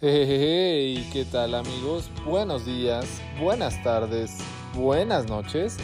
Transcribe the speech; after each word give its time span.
Hey, 0.00 1.08
¿qué 1.12 1.24
tal 1.30 1.54
amigos? 1.54 2.10
Buenos 2.24 2.66
días, 2.66 3.06
buenas 3.40 3.80
tardes, 3.84 4.38
buenas 4.74 5.28
noches. 5.28 5.76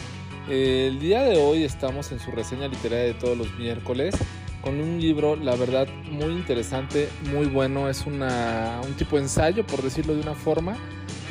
El 0.49 0.99
día 0.99 1.23
de 1.23 1.37
hoy 1.37 1.63
estamos 1.63 2.11
en 2.11 2.19
su 2.19 2.31
reseña 2.31 2.67
literaria 2.67 3.05
de 3.05 3.13
todos 3.13 3.37
los 3.37 3.53
miércoles 3.57 4.13
con 4.61 4.81
un 4.81 4.99
libro, 4.99 5.37
la 5.37 5.55
verdad, 5.55 5.87
muy 6.11 6.33
interesante, 6.33 7.07
muy 7.31 7.45
bueno. 7.45 7.89
Es 7.89 8.05
una, 8.05 8.81
un 8.83 8.93
tipo 8.95 9.15
de 9.15 9.23
ensayo, 9.23 9.65
por 9.65 9.81
decirlo 9.81 10.13
de 10.15 10.21
una 10.21 10.35
forma. 10.35 10.75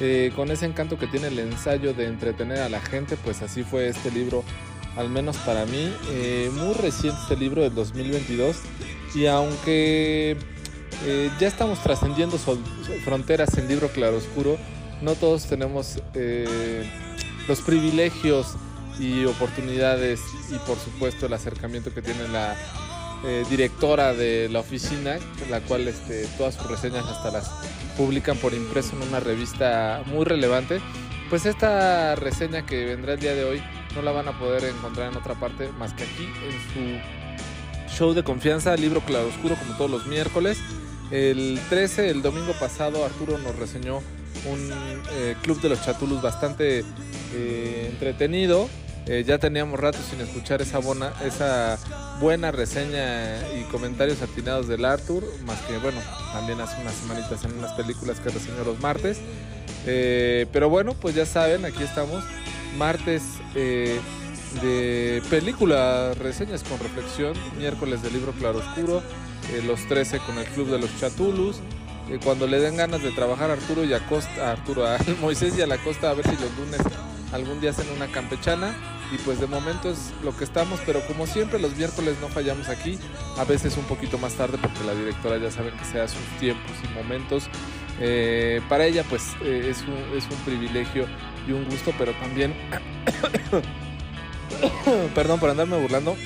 Eh, 0.01 0.33
con 0.37 0.51
ese 0.51 0.65
encanto 0.65 0.97
que 0.97 1.09
tiene 1.09 1.27
el 1.27 1.39
ensayo 1.41 1.93
de 1.93 2.07
entretener 2.07 2.61
a 2.61 2.69
la 2.69 2.81
gente, 2.81 3.17
pues 3.17 3.43
así 3.43 3.65
fue 3.65 3.89
este 3.89 4.11
libro, 4.11 4.45
al 4.99 5.09
menos 5.09 5.37
para 5.39 5.65
mí. 5.65 5.95
Eh, 6.11 6.51
muy 6.53 6.75
reciente 6.75 7.19
este 7.23 7.37
libro 7.37 7.63
del 7.63 7.75
2022. 7.75 8.57
Y 9.15 9.27
aunque 9.27 10.37
eh, 11.07 11.31
ya 11.39 11.47
estamos 11.47 11.83
trascendiendo 11.83 12.37
fronteras 13.05 13.57
en 13.57 13.69
libro 13.69 13.89
claroscuro. 13.89 14.59
No 15.01 15.15
todos 15.15 15.47
tenemos 15.47 16.01
eh, 16.15 16.85
los 17.47 17.61
privilegios 17.61 18.57
y 18.99 19.25
oportunidades 19.25 20.21
y 20.51 20.59
por 20.67 20.77
supuesto 20.77 21.27
el 21.27 21.33
acercamiento 21.33 21.95
que 21.95 22.03
tiene 22.03 22.27
la 22.29 22.57
directora 23.51 24.15
de 24.15 24.49
la 24.49 24.61
oficina, 24.61 25.19
la 25.51 25.61
cual 25.61 25.89
este, 25.89 26.25
todas 26.37 26.55
sus 26.55 26.69
reseñas 26.69 27.05
hasta 27.05 27.33
las 27.33 27.51
publican 27.97 28.37
por 28.37 28.55
impreso 28.55 28.95
en 28.95 29.09
una 29.09 29.19
revista 29.19 30.03
muy 30.07 30.25
relevante. 30.25 30.81
Pues 31.29 31.45
esta 31.45 32.15
reseña 32.15 32.65
que 32.65 32.85
vendrá 32.85 33.15
el 33.15 33.21
día 33.21 33.35
de 33.35 33.45
hoy 33.45 33.63
no 33.95 34.03
la 34.03 34.13
van 34.13 34.29
a 34.29 34.39
poder 34.39 34.65
encontrar 34.65 35.11
en 35.11 35.17
otra 35.17 35.35
parte 35.35 35.69
más 35.79 35.93
que 35.95 36.05
aquí 36.05 36.25
en 36.25 37.01
su 37.91 37.95
show 37.97 38.15
de 38.15 38.23
confianza, 38.23 38.77
libro 38.77 39.01
claroscuro 39.01 39.57
como 39.57 39.77
todos 39.77 39.91
los 39.91 40.07
miércoles. 40.07 40.59
El 41.11 41.59
13, 41.69 42.11
el 42.11 42.23
domingo 42.23 42.53
pasado, 42.61 43.05
Arturo 43.05 43.39
nos 43.39 43.57
reseñó 43.57 44.03
un 44.47 44.71
eh, 45.13 45.37
Club 45.43 45.61
de 45.61 45.71
los 45.71 45.83
Chatulus 45.85 46.23
bastante 46.23 46.85
eh, 47.35 47.89
entretenido. 47.91 48.69
Eh, 49.07 49.25
ya 49.27 49.39
teníamos 49.39 49.81
rato 49.81 49.99
sin 50.11 50.21
escuchar 50.21 50.61
esa 50.61 50.79
buena, 50.79 51.15
esa 51.25 51.79
buena 52.21 52.53
reseña 52.53 53.39
y 53.59 53.63
comentarios 53.71 54.21
atinados 54.21 54.69
del 54.69 54.85
Arthur, 54.85 55.25
más 55.47 55.59
que 55.63 55.79
bueno, 55.79 55.99
también 56.35 56.61
hace 56.61 56.79
unas 56.83 56.95
semanitas 56.95 57.43
en 57.45 57.59
unas 57.59 57.73
películas 57.73 58.21
que 58.21 58.29
reseñó 58.29 58.65
los 58.65 58.79
martes. 58.81 59.19
pero 59.87 60.69
bueno, 60.69 60.93
pues 60.93 61.15
ya 61.15 61.25
saben, 61.25 61.65
aquí 61.65 61.83
estamos, 61.83 62.23
martes 62.77 63.23
de 64.63 65.23
película, 65.31 66.15
reseñas 66.15 66.63
con 66.63 66.79
reflexión, 66.79 67.35
miércoles 67.59 68.03
de 68.03 68.11
libro 68.11 68.33
claroscuro, 68.33 69.03
eh, 69.53 69.63
los 69.67 69.87
13 69.87 70.19
con 70.21 70.39
el 70.39 70.47
Club 70.47 70.69
de 70.69 70.79
los 70.79 70.97
Chatulus. 70.99 71.61
Eh, 72.11 72.19
cuando 72.25 72.47
le 72.47 72.59
den 72.59 72.77
ganas 72.77 73.03
de 73.03 73.11
trabajar 73.11 73.51
a 73.51 73.55
Arturo 73.55 73.85
y 73.85 73.93
a 73.93 74.01
Costa, 74.07 74.53
Arturo, 74.53 74.87
a 74.87 74.99
Moisés 75.21 75.57
y 75.59 75.63
a 75.63 75.67
la 75.67 75.79
Costa, 75.79 76.11
a 76.11 76.15
ver 76.15 76.27
si 76.27 76.33
los 76.33 76.57
lunes 76.57 76.81
algún 77.33 77.61
día 77.61 77.71
hacen 77.71 77.87
una 77.95 78.07
campechana. 78.09 78.75
Y 79.11 79.17
pues 79.19 79.41
de 79.41 79.47
momento 79.47 79.89
es 79.89 80.13
lo 80.23 80.37
que 80.37 80.45
estamos, 80.45 80.81
pero 80.85 81.01
como 81.07 81.27
siempre 81.27 81.59
los 81.59 81.75
miércoles 81.77 82.17
no 82.21 82.29
fallamos 82.29 82.69
aquí, 82.69 82.99
a 83.39 83.45
veces 83.45 83.79
un 83.79 83.85
poquito 83.85 84.19
más 84.19 84.35
tarde 84.35 84.59
porque 84.61 84.85
la 84.85 84.95
directora 84.95 85.39
ya 85.39 85.51
saben 85.51 85.75
que 85.79 85.85
se 85.87 85.97
da 85.97 86.09
sus 86.09 86.21
tiempos 86.39 86.73
y 86.85 86.95
momentos. 86.95 87.45
Eh, 88.01 88.61
para 88.69 88.85
ella 88.85 89.05
pues 89.09 89.23
es, 89.43 89.81
un, 89.81 89.95
es 90.15 90.25
un 90.25 90.37
privilegio 90.45 91.07
y 91.49 91.53
un 91.53 91.65
gusto, 91.65 91.93
pero 91.99 92.13
también, 92.13 92.55
perdón 95.15 95.41
por 95.41 95.51
andarme 95.51 95.81
burlando, 95.81 96.17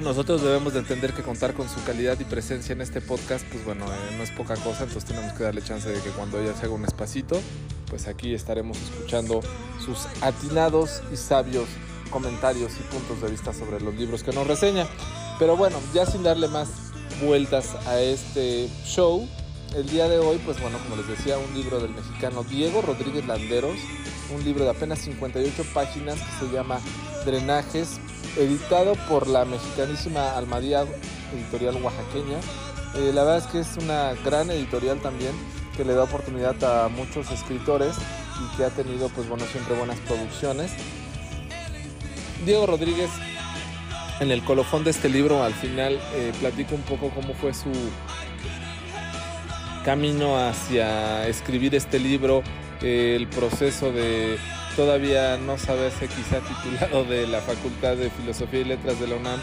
nosotros 0.00 0.42
debemos 0.42 0.74
de 0.74 0.80
entender 0.80 1.12
que 1.12 1.22
contar 1.22 1.54
con 1.54 1.68
su 1.68 1.82
calidad 1.84 2.18
y 2.20 2.24
presencia 2.24 2.72
en 2.72 2.80
este 2.80 3.00
podcast, 3.00 3.44
pues 3.46 3.64
bueno, 3.64 3.84
eh, 3.86 4.16
no 4.16 4.22
es 4.22 4.30
poca 4.30 4.54
cosa, 4.56 4.84
entonces 4.84 5.04
tenemos 5.04 5.32
que 5.32 5.44
darle 5.44 5.62
chance 5.62 5.88
de 5.88 6.00
que 6.00 6.10
cuando 6.10 6.40
ella 6.40 6.54
se 6.54 6.66
haga 6.66 6.74
un 6.74 6.84
espacito, 6.84 7.40
pues 7.88 8.06
aquí 8.06 8.34
estaremos 8.34 8.76
escuchando 8.76 9.40
sus 9.84 10.06
atinados 10.20 11.02
y 11.12 11.16
sabios 11.16 11.68
comentarios 12.10 12.72
y 12.78 12.82
puntos 12.92 13.20
de 13.22 13.30
vista 13.30 13.52
sobre 13.52 13.80
los 13.80 13.94
libros 13.94 14.22
que 14.22 14.32
nos 14.32 14.46
reseña. 14.46 14.86
Pero 15.38 15.56
bueno, 15.56 15.76
ya 15.94 16.06
sin 16.06 16.22
darle 16.22 16.48
más 16.48 16.68
vueltas 17.22 17.74
a 17.86 18.00
este 18.00 18.68
show, 18.84 19.28
el 19.74 19.88
día 19.88 20.08
de 20.08 20.18
hoy, 20.18 20.40
pues 20.44 20.60
bueno, 20.60 20.78
como 20.78 20.96
les 20.96 21.08
decía, 21.08 21.38
un 21.38 21.54
libro 21.54 21.80
del 21.80 21.90
mexicano 21.90 22.44
Diego 22.44 22.82
Rodríguez 22.82 23.26
Landeros, 23.26 23.76
un 24.34 24.44
libro 24.44 24.64
de 24.64 24.70
apenas 24.70 24.98
58 25.00 25.64
páginas 25.74 26.16
que 26.16 26.46
se 26.46 26.52
llama 26.52 26.80
Drenajes 27.24 27.98
editado 28.36 28.94
por 29.08 29.26
la 29.26 29.44
mexicanísima 29.44 30.36
Almadía 30.36 30.84
Editorial 31.34 31.82
Oaxaqueña. 31.82 32.38
Eh, 32.96 33.12
la 33.12 33.24
verdad 33.24 33.38
es 33.38 33.46
que 33.46 33.60
es 33.60 33.76
una 33.82 34.14
gran 34.24 34.50
editorial 34.50 35.00
también 35.00 35.32
que 35.76 35.84
le 35.84 35.94
da 35.94 36.04
oportunidad 36.04 36.62
a 36.64 36.88
muchos 36.88 37.30
escritores 37.30 37.96
y 37.96 38.56
que 38.56 38.64
ha 38.64 38.70
tenido 38.70 39.08
pues 39.10 39.28
bueno 39.28 39.44
siempre 39.46 39.76
buenas 39.76 39.98
producciones. 40.00 40.72
Diego 42.44 42.66
Rodríguez 42.66 43.10
en 44.20 44.30
el 44.30 44.42
colofón 44.44 44.84
de 44.84 44.90
este 44.90 45.08
libro 45.08 45.42
al 45.42 45.54
final 45.54 45.98
eh, 46.14 46.32
platica 46.40 46.74
un 46.74 46.82
poco 46.82 47.10
cómo 47.10 47.34
fue 47.34 47.54
su 47.54 47.70
camino 49.84 50.36
hacia 50.36 51.26
escribir 51.28 51.74
este 51.74 51.98
libro, 51.98 52.42
el 52.82 53.26
proceso 53.28 53.92
de 53.92 54.38
todavía 54.76 55.36
no 55.38 55.58
saberse 55.58 56.06
quizá 56.06 56.40
titulado 56.40 57.04
de 57.04 57.26
la 57.26 57.40
Facultad 57.40 57.96
de 57.96 58.10
Filosofía 58.10 58.60
y 58.60 58.64
Letras 58.64 59.00
de 59.00 59.08
la 59.08 59.16
UNAM 59.16 59.40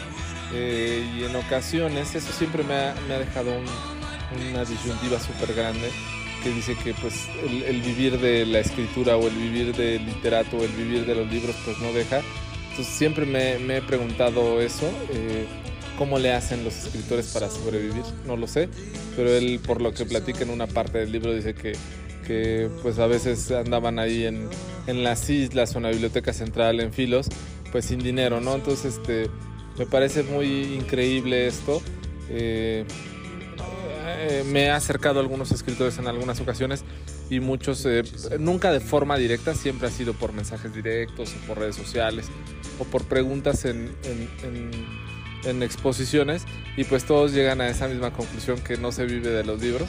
eh, 0.54 1.04
y 1.18 1.24
en 1.24 1.36
ocasiones 1.36 2.14
eso 2.14 2.32
siempre 2.32 2.62
me 2.62 2.74
ha, 2.74 3.18
dejado 3.18 3.50
una 4.50 4.64
disyuntiva 4.64 5.20
súper 5.20 5.54
grande 5.54 5.90
que 6.42 6.50
dice 6.50 6.76
que 6.82 6.94
pues 6.94 7.28
el, 7.66 7.82
vivir 7.82 8.18
de 8.20 8.46
la 8.46 8.60
escritura 8.60 9.16
o 9.16 9.26
el 9.26 9.34
vivir 9.34 9.74
del 9.74 10.06
literato 10.06 10.58
o 10.58 10.62
el 10.62 10.70
vivir 10.70 11.04
de 11.04 11.14
los 11.14 11.30
libros 11.30 11.56
pues 11.64 11.78
no 11.78 11.92
deja. 11.92 12.20
Entonces 12.70 12.94
siempre 12.94 13.26
me, 13.26 13.76
he 13.76 13.82
preguntado 13.82 14.60
eso, 14.60 14.86
eh, 15.10 15.46
cómo 15.98 16.18
le 16.18 16.32
hacen 16.32 16.62
los 16.62 16.76
escritores 16.76 17.26
para 17.28 17.50
sobrevivir, 17.50 18.04
no 18.26 18.36
lo 18.36 18.46
sé, 18.46 18.68
pero 19.16 19.30
él 19.30 19.60
por 19.66 19.80
lo 19.80 19.92
que 19.92 20.04
platica 20.04 20.42
en 20.42 20.50
una 20.50 20.66
parte 20.66 20.98
del 20.98 21.10
libro 21.10 21.34
dice 21.34 21.54
que 21.54 21.72
que 22.26 22.68
pues 22.82 22.98
a 22.98 23.06
veces 23.06 23.50
andaban 23.50 23.98
ahí 23.98 24.24
en, 24.24 24.48
las 24.86 25.28
islas 25.30 25.74
o 25.74 25.78
en 25.78 25.84
la 25.84 25.90
biblioteca 25.90 26.32
central 26.32 26.80
en 26.80 26.92
filos, 26.92 27.28
pues 27.72 27.86
sin 27.86 27.98
dinero, 27.98 28.40
¿no? 28.40 28.54
Entonces 28.54 28.96
este, 28.96 29.30
me 29.78 29.86
parece 29.86 30.22
muy 30.22 30.74
increíble 30.74 31.46
esto. 31.46 31.82
Eh, 32.30 32.84
eh, 34.08 34.44
me 34.46 34.70
ha 34.70 34.76
acercado 34.76 35.18
a 35.18 35.22
algunos 35.22 35.50
escritores 35.52 35.98
en 35.98 36.06
algunas 36.06 36.40
ocasiones 36.40 36.84
y 37.28 37.40
muchos, 37.40 37.84
eh, 37.86 38.02
nunca 38.38 38.72
de 38.72 38.80
forma 38.80 39.16
directa, 39.16 39.54
siempre 39.54 39.88
ha 39.88 39.90
sido 39.90 40.14
por 40.14 40.32
mensajes 40.32 40.72
directos 40.74 41.34
o 41.34 41.46
por 41.46 41.58
redes 41.58 41.76
sociales 41.76 42.26
o 42.78 42.84
por 42.84 43.04
preguntas 43.04 43.64
en, 43.64 43.90
en 45.44 45.62
exposiciones 45.62 46.44
y 46.76 46.84
pues 46.84 47.04
todos 47.04 47.32
llegan 47.32 47.60
a 47.60 47.68
esa 47.68 47.88
misma 47.88 48.12
conclusión 48.12 48.60
que 48.60 48.76
no 48.76 48.92
se 48.92 49.06
vive 49.06 49.30
de 49.30 49.44
los 49.44 49.60
libros. 49.60 49.88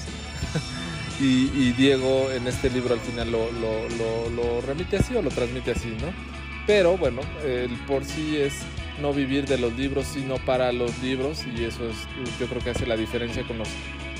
Y, 1.20 1.72
Diego 1.72 2.32
en 2.32 2.48
este 2.48 2.70
libro 2.70 2.94
al 2.94 3.00
final 3.00 3.32
lo, 3.32 4.62
remite 4.62 4.98
así 4.98 5.16
o 5.16 5.22
lo 5.22 5.30
transmite 5.30 5.72
así, 5.72 5.90
¿no? 6.00 6.14
Pero 6.68 6.98
bueno, 6.98 7.22
el 7.46 7.72
por 7.88 8.04
sí 8.04 8.38
es 8.38 8.54
no 9.02 9.14
vivir 9.14 9.48
de 9.48 9.58
los 9.58 9.74
libros, 9.74 10.06
sino 10.06 10.38
para 10.38 10.72
los 10.72 10.98
libros 11.02 11.44
y 11.56 11.64
eso 11.64 11.90
es, 11.90 11.96
yo 12.40 12.48
creo 12.48 12.62
que 12.62 12.72
hace 12.72 12.86
la 12.86 12.98
diferencia 12.98 13.44
con 13.48 13.58
los 13.58 13.70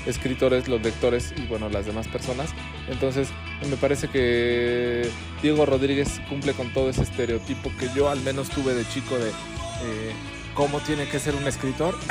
escritores, 0.06 0.66
los 0.66 0.82
lectores 0.82 1.34
y 1.36 1.42
bueno, 1.46 1.68
las 1.68 1.86
demás 1.86 2.08
personas. 2.08 2.50
Entonces, 2.88 3.28
me 3.68 3.76
parece 3.76 4.08
que 4.08 5.08
Diego 5.42 5.66
Rodríguez 5.66 6.20
cumple 6.28 6.52
con 6.52 6.72
todo 6.72 6.90
ese 6.90 7.02
estereotipo 7.02 7.70
que 7.78 7.88
yo 7.94 8.08
al 8.08 8.20
menos 8.22 8.48
tuve 8.48 8.74
de 8.74 8.88
chico 8.88 9.18
de 9.18 9.28
eh, 9.28 10.12
cómo 10.54 10.80
tiene 10.80 11.06
que 11.06 11.18
ser 11.18 11.34
un 11.34 11.46
escritor. 11.46 11.96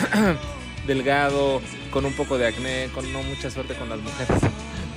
delgado, 0.88 1.62
con 1.92 2.06
un 2.06 2.13
poco 2.13 2.38
de 2.38 2.48
acné, 2.48 2.90
con 2.95 3.12
no 3.12 3.22
mucha 3.22 3.51
suerte 3.51 3.75
con 3.75 3.90
las 3.90 4.00
mujeres 4.00 4.42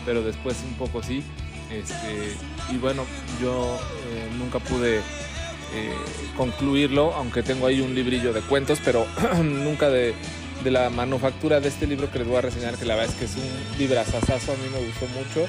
pero 0.05 0.23
después 0.23 0.57
un 0.67 0.75
poco 0.75 1.03
sí. 1.03 1.23
Este, 1.71 2.37
y 2.73 2.79
bueno, 2.79 3.05
yo 3.41 3.79
eh, 4.11 4.29
nunca 4.39 4.59
pude 4.59 4.99
eh, 4.99 5.95
concluirlo, 6.37 7.15
aunque 7.15 7.43
tengo 7.43 7.67
ahí 7.67 7.81
un 7.81 7.95
librillo 7.95 8.33
de 8.33 8.41
cuentos, 8.41 8.81
pero 8.85 9.07
nunca 9.43 9.89
de, 9.89 10.15
la 10.65 10.91
manufactura 10.91 11.61
de 11.61 11.69
este 11.69 11.87
libro 11.87 12.11
que 12.11 12.19
les 12.19 12.29
voy 12.29 12.37
a 12.37 12.41
reseñar, 12.43 12.77
que 12.77 12.85
la 12.85 12.97
verdad 12.97 13.15
es 13.15 13.19
que 13.19 13.25
es 13.25 13.37
un 13.37 13.79
librazazazo, 13.79 14.53
a 14.53 14.57
mí 14.57 14.69
me 14.73 14.85
gustó 14.85 15.07
mucho. 15.07 15.49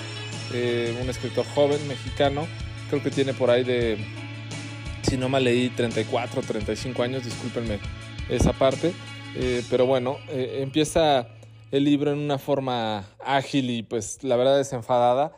Eh, 0.54 0.96
un 1.02 1.10
escritor 1.10 1.46
joven 1.56 1.86
mexicano, 1.88 2.46
creo 2.90 3.02
que 3.02 3.10
tiene 3.10 3.34
por 3.34 3.50
ahí 3.50 3.64
de, 3.64 3.98
si 5.02 5.18
no 5.18 5.28
mal 5.28 5.44
leí, 5.44 5.70
34, 5.70 6.42
35 6.42 7.04
años, 7.04 7.26
discúlpenme 7.26 7.80
esa 8.30 8.54
parte. 8.54 8.94
pero 9.70 9.86
bueno, 9.86 10.18
empieza 10.30 11.28
el 11.72 11.86
libro 11.86 12.12
en 12.12 12.20
una 12.20 12.38
forma 12.38 13.06
ágil 13.24 13.70
y 13.70 13.84
pues 13.84 14.24
la 14.24 14.36
verdad 14.36 14.58
desenfadada. 14.58 15.32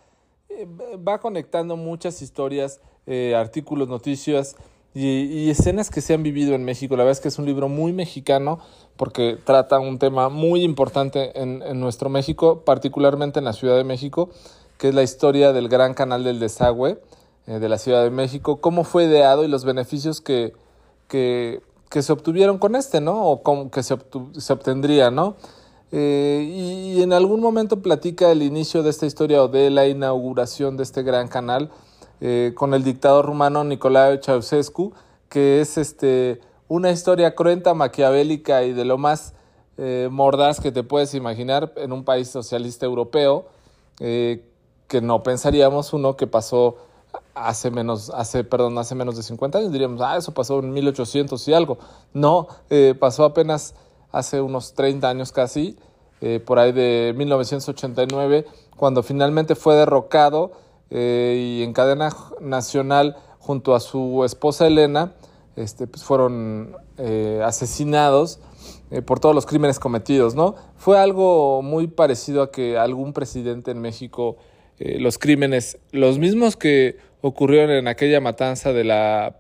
Eh, 0.50 0.68
va 0.98 1.20
conectando 1.20 1.78
muchas 1.78 2.22
historias, 2.22 2.82
eh, 3.06 3.36
artículos, 3.36 3.88
noticias 3.88 4.56
y, 4.96 5.50
escenas 5.50 5.90
que 5.90 6.02
se 6.02 6.14
han 6.14 6.24
vivido 6.24 6.56
en 6.56 6.66
México. 6.66 6.96
La 6.96 7.04
verdad 7.04 7.18
es 7.18 7.22
que 7.22 7.28
es 7.28 7.40
un 7.40 7.46
libro 7.46 7.70
muy 7.70 7.94
mexicano 7.94 8.60
porque 8.98 9.38
trata 9.44 9.80
un 9.80 9.98
tema 9.98 10.30
muy 10.30 10.64
importante 10.64 11.40
en, 11.40 11.80
nuestro 11.80 12.10
México, 12.10 12.62
particularmente 12.64 13.40
en 13.40 13.46
la 13.46 13.54
Ciudad 13.54 13.76
de 13.76 13.84
México, 13.84 14.30
que 14.78 14.90
es 14.90 14.96
la 14.96 15.02
historia 15.04 15.52
del 15.52 15.68
gran 15.68 15.94
canal 15.94 16.24
del 16.24 16.40
desagüe 16.40 17.00
eh, 17.48 17.60
de 17.60 17.70
la 17.70 17.78
Ciudad 17.78 18.04
de 18.04 18.12
México, 18.12 18.58
cómo 18.62 18.84
fue 18.84 19.06
ideado 19.06 19.44
y 19.44 19.48
los 19.48 19.66
beneficios 19.66 20.22
que, 20.22 20.54
que, 21.08 21.62
se 21.90 22.12
obtuvieron 22.12 22.58
con 22.58 22.76
este, 22.76 23.02
¿no? 23.02 23.28
O 23.28 23.44
cómo 23.44 23.70
que 23.70 23.84
se 23.84 23.94
obtendría, 23.94 25.12
¿no? 25.12 25.36
Eh, 25.96 26.50
y, 26.50 27.04
en 27.04 27.14
algún 27.14 27.40
momento 27.40 27.84
platica 27.84 28.32
el 28.32 28.42
inicio 28.42 28.82
de 28.82 28.90
esta 28.90 29.06
historia 29.06 29.44
o 29.44 29.48
de 29.48 29.70
la 29.70 29.86
inauguración 29.86 30.76
de 30.76 30.82
este 30.82 31.04
gran 31.04 31.28
canal 31.28 31.70
eh, 32.20 32.54
con 32.56 32.74
el 32.74 32.84
dictador 32.84 33.28
rumano 33.28 33.64
Nicolae 33.64 34.20
Ceausescu, 34.20 34.94
que 35.30 35.62
es 35.62 35.78
este, 35.78 36.42
una 36.68 36.90
historia 36.90 37.36
cruenta, 37.36 37.76
maquiavélica 37.76 38.64
y 38.64 38.74
de 38.74 38.86
lo 38.86 38.98
más 38.98 39.36
eh, 39.78 40.10
mordaz 40.10 40.60
que 40.60 40.72
te 40.72 40.82
puedes 40.82 41.14
imaginar 41.14 41.72
en 41.76 41.92
un 41.92 42.04
país 42.04 42.28
socialista 42.28 42.88
europeo, 42.88 43.46
que 44.00 45.02
no 45.02 45.22
pensaríamos 45.22 45.94
uno 45.94 46.18
que 46.18 46.26
pasó 46.26 46.78
hace 47.36 47.70
menos, 47.70 48.10
hace, 48.10 48.44
perdón, 48.44 48.78
hace 48.80 48.96
menos 48.96 49.16
de 49.16 49.22
50 49.22 49.60
años, 49.60 49.72
diríamos, 49.72 50.02
ah, 50.02 50.18
eso 50.18 50.34
pasó 50.34 50.60
en 50.60 50.74
1800 50.74 51.48
y 51.48 51.54
algo. 51.54 51.78
No, 52.14 52.48
pasó 53.00 53.24
apenas 53.24 53.76
hace 54.14 54.40
unos 54.40 54.74
30 54.74 55.10
años 55.10 55.34
casi, 55.34 55.78
por 56.46 56.58
ahí 56.58 56.72
de 56.72 57.14
1989, 57.18 58.46
cuando 58.78 59.04
finalmente 59.04 59.56
fue 59.56 59.76
derrocado 59.76 60.54
eh, 60.90 61.58
y 61.60 61.64
en 61.64 61.74
cadena 61.74 62.16
nacional 62.40 63.18
junto 63.40 63.74
a 63.74 63.80
su 63.80 64.24
esposa 64.26 64.68
Elena 64.68 65.14
este, 65.56 65.88
pues 65.88 66.04
fueron 66.04 66.76
eh, 66.98 67.42
asesinados 67.44 68.40
eh, 68.92 69.02
por 69.02 69.20
todos 69.20 69.34
los 69.34 69.46
crímenes 69.46 69.80
cometidos, 69.80 70.36
¿no? 70.36 70.56
Fue 70.78 71.00
algo 71.00 71.62
muy 71.62 71.88
parecido 71.88 72.44
a 72.44 72.52
que 72.52 72.78
algún 72.78 73.14
presidente 73.14 73.72
en 73.72 73.80
México 73.80 74.38
los 74.80 75.18
crímenes, 75.18 75.78
los 75.92 76.20
mismos 76.20 76.58
que 76.58 76.98
ocurrieron 77.22 77.72
en 77.72 77.88
aquella 77.88 78.20
matanza 78.20 78.74
de 78.74 78.84
la 78.84 79.38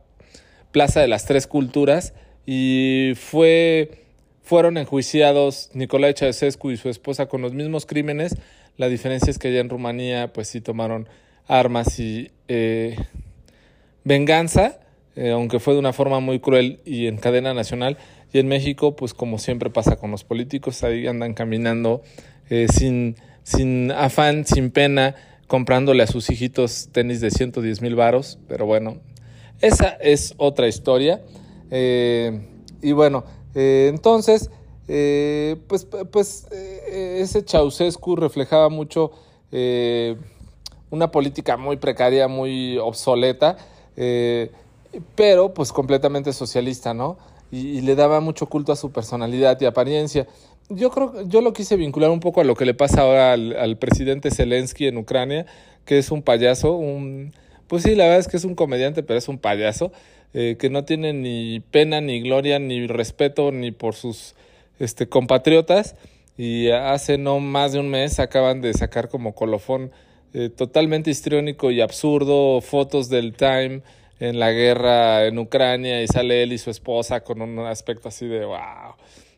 Plaza 0.71 1.01
de 1.01 1.09
las 1.09 1.25
Tres 1.25 1.47
Culturas 1.47 2.13
y 2.45 3.13
fue 3.17 4.02
fueron 4.44 4.78
enjuiciados 4.78 5.69
Nicolae 5.74 6.13
Ceausescu 6.13 6.72
y 6.72 6.78
su 6.78 6.90
esposa 6.90 7.28
con 7.28 7.42
los 7.42 7.54
mismos 7.54 7.86
crímenes. 7.86 8.36
La 8.78 8.90
diferencia 8.90 9.31
es 9.31 9.40
que 9.40 9.48
allá 9.48 9.62
en 9.62 9.69
Rumanía 9.69 10.34
pues 10.34 10.50
sí 10.50 10.62
tomaron 10.62 11.07
armas 11.48 12.00
y 12.00 12.31
eh, 12.48 12.98
venganza, 14.04 14.80
eh, 15.16 15.31
aunque 15.31 15.60
fue 15.60 15.74
de 15.74 15.80
una 15.80 15.94
forma 15.94 16.19
muy 16.19 16.40
cruel 16.40 16.81
y 16.86 17.07
en 17.07 17.18
cadena 17.18 17.54
nacional. 17.54 17.98
Y 18.34 18.40
en 18.40 18.48
México, 18.48 18.95
pues 18.95 19.13
como 19.13 19.38
siempre 19.38 19.69
pasa 19.69 19.95
con 19.95 20.12
los 20.12 20.24
políticos, 20.24 20.84
ahí 20.84 21.07
andan 21.07 21.34
caminando 21.34 22.01
eh, 22.50 22.68
sin, 22.68 23.16
sin 23.44 23.92
afán, 23.92 24.45
sin 24.45 24.72
pena, 24.72 25.16
comprándole 25.48 26.04
a 26.04 26.07
sus 26.07 26.30
hijitos 26.30 26.90
tenis 26.92 27.22
de 27.22 27.31
110 27.31 27.81
mil 27.81 27.95
varos. 27.95 28.40
Pero 28.48 28.66
bueno, 28.66 28.98
esa 29.62 29.90
es 30.01 30.34
otra 30.38 30.68
historia. 30.68 31.22
y 31.72 32.92
bueno, 32.92 33.24
entonces, 33.53 34.50
pues, 34.88 35.88
pues 36.11 36.47
ese 36.51 37.44
Ceausescu 37.44 38.15
reflejaba 38.15 38.69
mucho 38.69 39.11
una 40.94 41.09
política 41.09 41.57
muy 41.57 41.77
precaria, 41.77 42.27
muy 42.27 42.77
obsoleta, 42.77 43.57
eh, 43.97 44.51
pero 45.15 45.51
pues 45.51 45.71
completamente 45.71 46.31
socialista, 46.33 46.94
¿no? 46.94 47.17
Y, 47.51 47.81
le 47.81 47.95
daba 47.95 48.19
mucho 48.19 48.45
culto 48.45 48.71
a 48.71 48.75
su 48.75 48.91
personalidad 48.91 49.59
y 49.59 49.65
apariencia. 49.65 50.27
Yo 50.69 50.91
creo, 50.91 51.27
yo 51.27 51.41
lo 51.41 51.51
quise 51.51 51.77
vincular 51.77 52.11
un 52.11 52.19
poco 52.19 52.41
a 52.41 52.44
lo 52.44 52.56
que 52.56 52.65
le 52.65 52.75
pasa 52.75 53.01
ahora 53.01 53.33
al, 53.33 53.77
presidente 53.77 54.29
Zelensky 54.29 54.85
en 54.85 54.97
Ucrania, 54.97 55.47
que 55.85 55.97
es 55.97 56.11
un 56.11 56.21
payaso, 56.21 56.73
un, 56.73 57.33
pues 57.67 57.81
sí, 57.81 57.95
la 57.95 58.03
verdad 58.03 58.19
es 58.19 58.27
que 58.27 58.38
es 58.38 58.45
un 58.45 58.53
comediante, 58.53 59.01
pero 59.01 59.17
es 59.17 59.27
un 59.27 59.39
payaso, 59.39 59.91
eh, 60.33 60.56
que 60.59 60.69
no 60.69 60.85
tiene 60.85 61.13
ni 61.13 61.59
pena, 61.59 62.01
ni 62.01 62.21
gloria, 62.21 62.59
ni 62.59 62.88
respeto, 62.88 63.51
ni 63.51 63.71
por 63.71 63.95
sus 63.95 64.35
este, 64.80 65.07
compatriotas. 65.07 65.95
Y 66.38 66.69
hace 66.69 67.18
no 67.18 67.39
más 67.39 67.74
de 67.74 67.80
un 67.80 67.89
mes 67.89 68.19
acaban 68.19 68.62
de 68.62 68.74
sacar 68.74 69.09
como 69.09 69.35
colofón 69.35 69.91
eh, 70.33 70.50
totalmente 70.50 71.12
histriónico 71.12 71.69
y 71.69 71.81
absurdo, 71.81 72.59
fotos 72.62 73.07
del 73.09 73.33
Time 73.33 73.81
en 74.19 74.39
la 74.39 74.51
guerra 74.51 75.25
en 75.25 75.38
Ucrania 75.38 76.01
y 76.01 76.07
sale 76.07 76.41
él 76.41 76.53
y 76.53 76.57
su 76.57 76.71
esposa 76.71 77.21
con 77.21 77.41
un 77.41 77.59
aspecto 77.59 78.07
así 78.07 78.25
de 78.25 78.45
wow, 78.45 78.95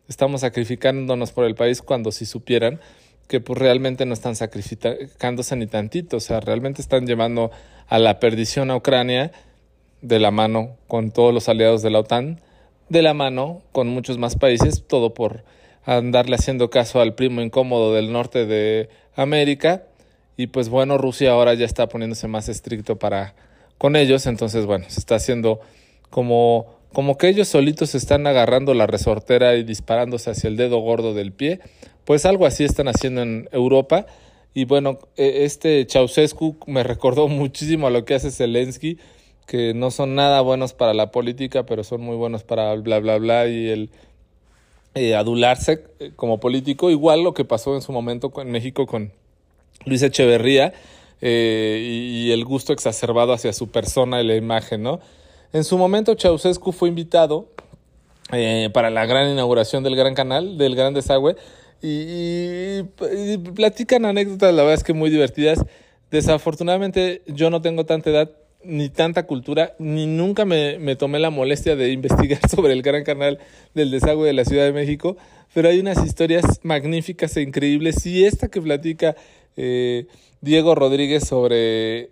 estamos 0.08 0.42
sacrificándonos 0.42 1.32
por 1.32 1.46
el 1.46 1.56
país 1.56 1.82
cuando 1.82 2.12
si 2.12 2.26
supieran 2.26 2.80
que 3.28 3.40
pues 3.42 3.60
realmente 3.60 4.06
no 4.06 4.14
están 4.14 4.36
sacrificándose 4.36 5.56
ni 5.56 5.66
tantito, 5.68 6.18
o 6.18 6.20
sea, 6.20 6.40
realmente 6.40 6.82
están 6.82 7.08
llevando 7.08 7.52
a 7.88 7.98
la 7.98 8.20
perdición 8.20 8.70
a 8.70 8.76
Ucrania 8.76 9.32
de 10.02 10.20
la 10.20 10.32
mano 10.32 10.78
con 10.88 11.12
todos 11.12 11.34
los 11.34 11.50
aliados 11.50 11.82
de 11.82 11.90
la 11.90 12.00
OTAN, 12.00 12.42
de 12.90 13.02
la 13.02 13.14
mano 13.14 13.62
con 13.72 13.88
muchos 13.88 14.18
más 14.18 14.36
países, 14.36 14.84
todo 14.88 15.14
por 15.14 15.44
andarle 15.86 16.36
haciendo 16.36 16.70
caso 16.70 17.02
al 17.02 17.16
primo 17.16 17.42
incómodo 17.42 17.94
del 17.94 18.12
norte 18.12 18.46
de 18.46 18.90
América. 19.16 19.84
Y 20.38 20.48
pues 20.48 20.70
bueno, 20.70 20.98
Rusia 20.98 21.32
ahora 21.32 21.54
ya 21.54 21.66
está 21.66 21.88
poniéndose 21.88 22.28
más 22.28 22.50
estricto 22.50 22.98
para 22.98 23.36
con 23.78 23.96
ellos, 23.96 24.26
entonces 24.26 24.66
bueno, 24.66 24.86
se 24.90 25.00
está 25.00 25.16
haciendo 25.16 25.60
como 26.10 26.76
como 26.96 27.18
que 27.18 27.28
ellos 27.28 27.50
solitos 27.50 27.94
están 27.94 28.26
agarrando 28.26 28.74
la 28.74 28.88
resortera 28.88 29.58
y 29.58 29.64
disparándose 29.64 30.30
hacia 30.30 30.48
el 30.48 30.56
dedo 30.56 30.80
gordo 30.80 31.14
del 31.14 31.34
pie, 31.34 31.60
pues 32.06 32.26
algo 32.26 32.46
así 32.46 32.64
están 32.64 32.88
haciendo 32.88 33.22
en 33.22 33.50
Europa. 33.52 34.06
Y 34.54 34.64
bueno, 34.64 35.00
e, 35.18 35.44
este 35.44 35.86
Ceausescu 35.90 36.56
me 36.68 36.84
recordó 36.94 37.28
muchísimo 37.28 37.88
a 37.88 37.90
lo 37.90 38.06
que 38.06 38.16
hace 38.16 38.32
Zelensky, 38.32 38.98
que 39.46 39.74
no 39.74 39.92
son 39.92 40.16
nada 40.16 40.42
buenos 40.42 40.74
para 40.74 40.94
la 40.94 41.12
política, 41.12 41.66
pero 41.66 41.84
son 41.84 42.02
muy 42.02 42.16
buenos 42.16 42.44
para 42.44 42.74
bla, 42.76 43.00
bla, 43.00 43.18
bla, 43.18 43.48
y 43.48 43.70
el 43.70 43.90
eh, 44.98 45.14
adularse 45.14 45.84
eh, 46.00 46.12
como 46.16 46.40
político, 46.40 46.90
igual 46.90 47.22
lo 47.22 47.34
que 47.34 47.44
pasó 47.44 47.76
en 47.76 47.82
su 47.82 47.92
momento 47.92 48.32
en 48.38 48.50
México 48.50 48.88
con 48.88 49.12
Luis 49.86 50.02
Echeverría 50.02 50.74
eh, 51.22 51.82
y, 51.86 52.32
el 52.32 52.46
gusto 52.46 52.72
exacerbado 52.72 53.34
hacia 53.34 53.52
su 53.52 53.68
persona 53.68 54.22
y 54.22 54.26
la 54.26 54.36
imagen, 54.36 54.84
¿no? 54.84 55.02
En 55.52 55.66
su 55.66 55.78
momento 55.78 56.16
Ceausescu 56.16 56.72
fue 56.72 56.88
invitado 56.88 57.50
para 58.74 58.90
la 58.90 59.06
gran 59.06 59.30
inauguración 59.30 59.84
del 59.84 59.96
Gran 59.96 60.16
Canal, 60.16 60.58
del 60.58 60.76
Gran 60.76 60.94
Desagüe, 60.94 61.36
y, 61.82 62.84
platican 63.54 64.06
anécdotas, 64.06 64.54
la 64.54 64.64
verdad 64.64 64.76
es 64.76 64.84
que 64.84 64.94
muy 64.94 65.10
divertidas. 65.10 65.60
Desafortunadamente 66.10 67.22
yo 67.28 67.50
no 67.50 67.62
tengo 67.62 67.86
tanta 67.86 68.10
edad 68.10 68.32
ni 68.66 68.90
tanta 68.90 69.24
cultura, 69.24 69.74
ni 69.80 70.06
nunca 70.06 70.46
me, 70.46 70.80
me, 70.80 70.96
tomé 70.96 71.20
la 71.20 71.30
molestia 71.30 71.76
de 71.76 71.92
investigar 71.92 72.40
sobre 72.50 72.74
el 72.74 72.82
gran 72.82 73.04
canal 73.04 73.40
del 73.74 73.92
desagüe 73.92 74.28
de 74.28 74.34
la 74.34 74.46
Ciudad 74.46 74.66
de 74.66 74.74
México, 74.74 75.18
pero 75.54 75.70
hay 75.70 75.80
unas 75.80 76.06
historias 76.06 76.44
magníficas 76.64 77.38
e 77.38 77.42
increíbles 77.42 78.06
y 78.06 78.26
esta 78.26 78.50
que 78.50 78.62
platica 78.62 79.16
eh, 79.58 80.08
Diego 80.42 80.76
Rodríguez 80.76 81.26
sobre 81.28 82.10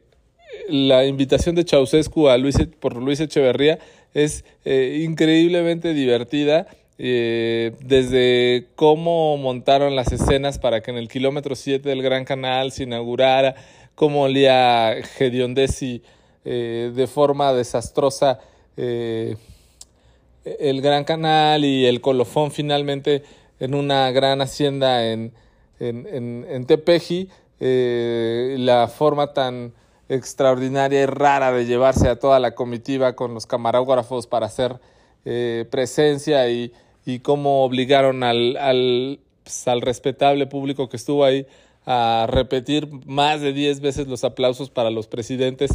la 0.69 1.05
invitación 1.05 1.55
de 1.55 1.63
Ceausescu 1.63 2.29
a 2.29 2.37
Luis, 2.37 2.55
por 2.79 2.95
Luis 2.95 3.19
Echeverría 3.19 3.79
es 4.13 4.45
eh, 4.65 5.01
increíblemente 5.03 5.93
divertida. 5.93 6.67
Eh, 6.99 7.73
desde 7.81 8.67
cómo 8.75 9.35
montaron 9.37 9.95
las 9.95 10.11
escenas 10.11 10.59
para 10.59 10.81
que 10.81 10.91
en 10.91 10.97
el 10.97 11.07
kilómetro 11.09 11.55
7 11.55 11.89
del 11.89 12.03
Gran 12.03 12.23
Canal 12.23 12.71
se 12.71 12.83
inaugurara, 12.83 13.55
cómo 13.95 14.23
olía 14.23 14.95
Gediondesi 15.17 16.03
de 16.43 17.07
forma 17.07 17.53
desastrosa 17.53 18.39
el 18.75 19.37
Gran 20.81 21.03
Canal 21.03 21.63
y 21.63 21.85
el 21.85 22.01
colofón 22.01 22.51
finalmente 22.51 23.23
en 23.59 23.75
una 23.75 24.11
gran 24.11 24.41
hacienda 24.41 25.09
en, 25.09 25.31
en, 25.79 26.45
en, 26.49 26.65
Tepeji, 26.65 27.29
eh, 27.59 28.55
la 28.59 28.87
forma 28.87 29.33
tan 29.33 29.73
extraordinaria 30.09 31.03
y 31.03 31.05
rara 31.05 31.51
de 31.51 31.65
llevarse 31.65 32.09
a 32.09 32.19
toda 32.19 32.39
la 32.39 32.55
comitiva 32.55 33.15
con 33.15 33.33
los 33.33 33.45
camarógrafos 33.45 34.27
para 34.27 34.47
hacer 34.47 34.79
eh, 35.25 35.65
presencia 35.71 36.49
y, 36.49 36.73
y 37.05 37.19
cómo 37.19 37.63
obligaron 37.63 38.23
al, 38.23 38.57
al, 38.57 39.19
pues, 39.43 39.67
al 39.67 39.81
respetable 39.81 40.45
público 40.45 40.89
que 40.89 40.97
estuvo 40.97 41.23
ahí 41.23 41.47
a 41.85 42.27
repetir 42.29 42.89
más 43.05 43.41
de 43.41 43.53
10 43.53 43.79
veces 43.81 44.07
los 44.07 44.23
aplausos 44.23 44.69
para 44.69 44.89
los 44.89 45.07
presidentes 45.07 45.71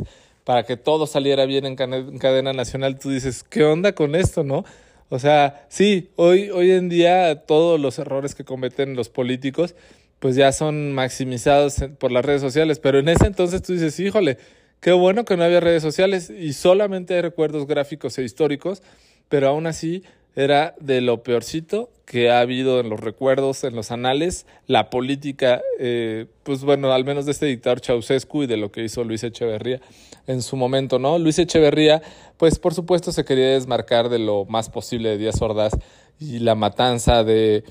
para 0.48 0.62
que 0.62 0.78
todo 0.78 1.06
saliera 1.06 1.44
bien 1.44 1.66
en, 1.66 1.76
cadena 1.76 2.54
nacional, 2.54 2.98
tú 2.98 3.10
dices, 3.10 3.44
¿qué 3.44 3.64
onda 3.64 3.92
con 3.92 4.14
esto, 4.14 4.44
no? 4.44 4.64
O 5.10 5.18
sea, 5.18 5.66
sí, 5.68 6.08
hoy, 6.16 6.48
hoy 6.48 6.70
en 6.70 6.88
día 6.88 7.42
todos 7.42 7.78
los 7.78 7.98
errores 7.98 8.34
que 8.34 8.44
cometen 8.44 8.96
los 8.96 9.10
políticos 9.10 9.74
pues 10.20 10.36
ya 10.36 10.50
son 10.52 10.94
maximizados 10.94 11.84
por 11.98 12.12
las 12.12 12.24
redes 12.24 12.40
sociales, 12.40 12.78
pero 12.78 12.98
en 12.98 13.10
ese 13.10 13.26
entonces 13.26 13.60
tú 13.60 13.74
dices, 13.74 14.00
híjole, 14.00 14.38
Qué 14.80 14.92
bueno 14.92 15.24
que 15.24 15.36
no 15.36 15.42
había 15.42 15.58
redes 15.58 15.82
sociales 15.82 16.30
y 16.30 16.52
solamente 16.52 17.14
hay 17.14 17.20
recuerdos 17.20 17.66
gráficos 17.66 18.16
e 18.18 18.22
históricos, 18.22 18.80
pero 19.28 19.48
aún 19.48 19.66
así 19.66 20.04
era 20.36 20.76
de 20.78 21.00
lo 21.00 21.24
peorcito 21.24 21.90
que 22.04 22.30
ha 22.30 22.38
habido 22.38 22.78
en 22.78 22.88
los 22.88 23.00
recuerdos, 23.00 23.64
en 23.64 23.74
los 23.74 23.90
anales, 23.90 24.46
la 24.68 24.88
política, 24.88 25.62
eh, 25.80 26.26
pues 26.44 26.62
bueno, 26.62 26.92
al 26.92 27.04
menos 27.04 27.26
de 27.26 27.32
este 27.32 27.46
dictador 27.46 27.80
Ceausescu 27.80 28.44
y 28.44 28.46
de 28.46 28.56
lo 28.56 28.70
que 28.70 28.84
hizo 28.84 29.02
Luis 29.02 29.24
Echeverría 29.24 29.80
en 30.28 30.42
su 30.42 30.56
momento, 30.56 31.00
¿no? 31.00 31.18
Luis 31.18 31.38
Echeverría, 31.38 32.02
pues 32.36 32.58
por 32.58 32.74
supuesto 32.74 33.10
se 33.10 33.24
quería 33.24 33.48
desmarcar 33.48 34.10
de 34.10 34.20
lo 34.20 34.44
más 34.44 34.68
posible 34.68 35.08
de 35.08 35.18
Díaz 35.18 35.42
Ordaz 35.42 35.72
y 36.20 36.38
la 36.38 36.54
matanza 36.54 37.24
de, 37.24 37.64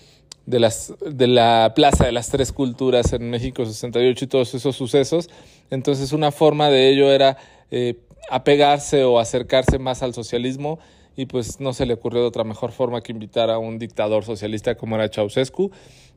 de, 0.48 0.60
las, 0.60 0.94
de 1.06 1.28
la 1.28 1.74
Plaza 1.76 2.06
de 2.06 2.12
las 2.12 2.30
Tres 2.30 2.52
Culturas 2.52 3.14
en 3.14 3.30
México 3.30 3.64
68 3.64 4.26
y 4.26 4.28
todos 4.28 4.54
esos 4.56 4.76
sucesos. 4.76 5.30
Entonces 5.70 6.12
una 6.12 6.32
forma 6.32 6.70
de 6.70 6.90
ello 6.90 7.12
era 7.12 7.38
eh, 7.70 8.00
apegarse 8.32 9.04
o 9.04 9.20
acercarse 9.20 9.78
más 9.78 10.02
al 10.02 10.16
socialismo 10.16 10.80
y 11.18 11.26
pues 11.26 11.60
no 11.60 11.74
se 11.74 11.88
le 11.88 11.96
ocurrió 11.96 12.22
de 12.22 12.28
otra 12.28 12.44
mejor 12.44 12.72
forma 12.72 13.02
que 13.02 13.12
invitar 13.12 13.50
a 13.50 13.58
un 13.58 13.80
dictador 13.80 14.24
socialista 14.24 14.76
como 14.76 14.96
era 14.96 15.10
Ceausescu. 15.10 15.72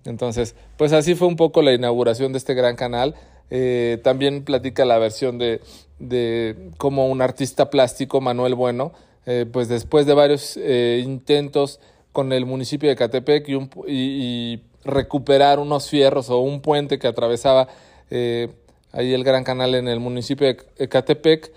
Entonces, 0.05 0.55
pues 0.77 0.93
así 0.93 1.15
fue 1.15 1.27
un 1.27 1.37
poco 1.37 1.63
la 1.63 1.73
inauguración 1.73 2.33
de 2.33 2.39
este 2.39 2.53
gran 2.53 2.77
canal. 2.77 3.15
Eh, 3.49 3.99
también 4.05 4.45
platica 4.45 4.85
la 4.85 4.99
versión 4.99 5.39
de, 5.39 5.63
de 5.99 6.71
cómo 6.77 7.09
un 7.09 7.23
artista 7.23 7.71
plástico, 7.71 8.21
Manuel 8.21 8.55
Bueno, 8.55 8.93
eh, 9.25 9.47
pues 9.51 9.69
después 9.69 10.05
de 10.05 10.13
varios 10.13 10.59
eh, 10.59 11.01
intentos 11.03 11.81
con 12.13 12.35
el 12.35 12.45
municipio 12.45 12.91
de 12.91 12.97
Catepec 12.97 13.49
y, 13.49 13.59
y, 13.89 14.63
recuperar 14.83 15.59
unos 15.59 15.91
fierros 15.91 16.31
o 16.31 16.39
un 16.41 16.63
puente 16.63 16.99
que 16.99 17.07
atravesaba 17.07 17.69
ahí 18.11 19.13
el 19.13 19.25
gran 19.25 19.45
canal 19.45 19.75
en 19.75 19.89
el 19.89 20.01
municipio 20.01 20.47
de 20.47 20.89
Catepec, 20.89 21.53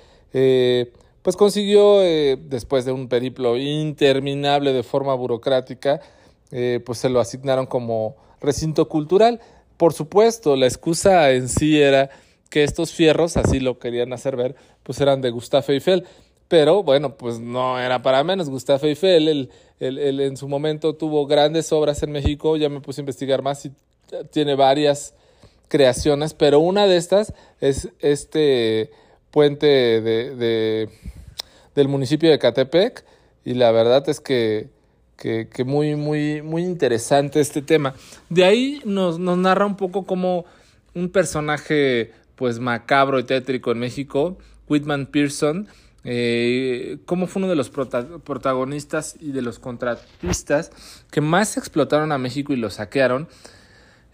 pues 1.24 1.38
consiguió, 1.38 2.04
eh, 2.04 2.38
después 2.38 2.86
de 2.86 2.92
un 2.92 3.08
periplo 3.08 3.58
interminable 3.58 4.74
de 4.74 4.84
forma 4.84 5.16
burocrática, 5.16 6.02
eh, 6.52 6.82
pues 6.86 7.00
se 7.00 7.10
lo 7.10 7.20
asignaron 7.20 7.66
como 7.66 8.18
recinto 8.42 8.88
cultural. 8.90 9.40
Por 9.78 9.94
supuesto, 9.94 10.56
la 10.56 10.68
excusa 10.68 11.32
en 11.32 11.50
sí 11.50 11.82
era 11.82 12.10
que 12.50 12.64
estos 12.64 12.92
fierros, 12.92 13.38
así 13.38 13.60
lo 13.60 13.80
querían 13.80 14.14
hacer 14.14 14.36
ver, 14.36 14.56
pues 14.84 15.00
eran 15.02 15.22
de 15.22 15.32
Gustave 15.32 15.74
Eiffel. 15.74 16.06
Pero 16.50 16.84
bueno, 16.84 17.16
pues 17.18 17.40
no 17.40 17.80
era 17.80 18.02
para 18.02 18.24
menos. 18.24 18.50
Gustave 18.50 18.90
Eiffel, 18.90 19.28
él, 19.28 19.50
él, 19.80 20.20
en 20.20 20.38
su 20.38 20.48
momento 20.50 20.94
tuvo 20.94 21.26
grandes 21.26 21.72
obras 21.72 22.04
en 22.04 22.12
México, 22.12 22.58
ya 22.58 22.70
me 22.70 22.82
puse 22.82 23.02
a 23.02 23.04
investigar 23.04 23.42
más 23.42 23.66
y 23.66 23.72
tiene 24.30 24.56
varias 24.56 25.16
creaciones, 25.70 26.34
pero 26.34 26.60
una 26.60 26.86
de 26.86 26.98
estas 26.98 27.34
es 27.60 27.90
este 28.00 28.92
puente 29.34 29.68
de 29.68 30.90
del 31.76 31.88
municipio 31.88 32.30
de 32.30 32.40
Catepec 32.40 33.04
y 33.46 33.54
la 33.56 33.72
verdad 33.72 34.08
es 34.10 34.20
que, 34.20 34.70
que, 35.18 35.64
muy, 35.66 35.96
muy, 35.96 36.42
muy 36.42 36.64
interesante 36.64 37.40
este 37.40 37.62
tema. 37.62 37.94
De 38.30 38.44
ahí 38.44 38.82
nos, 38.86 39.20
nos 39.20 39.38
narra 39.38 39.66
un 39.66 39.76
poco 39.76 40.06
como 40.06 40.46
un 40.94 41.10
personaje 41.10 42.12
pues 42.36 42.60
macabro 42.60 43.20
y 43.20 43.24
tétrico 43.24 43.72
en 43.72 43.80
México, 43.80 44.38
Whitman 44.68 45.08
Pearson, 45.08 45.68
eh, 46.06 46.98
cómo 47.06 47.28
fue 47.28 47.42
uno 47.42 47.50
de 47.50 47.56
los 47.56 47.70
protagonistas 47.70 49.16
y 49.20 49.32
de 49.32 49.42
los 49.42 49.60
contratistas 49.60 50.72
que 51.12 51.22
más 51.22 51.58
explotaron 51.58 52.12
a 52.12 52.18
México 52.18 52.54
y 52.54 52.58
lo 52.58 52.70
saquearon. 52.70 53.28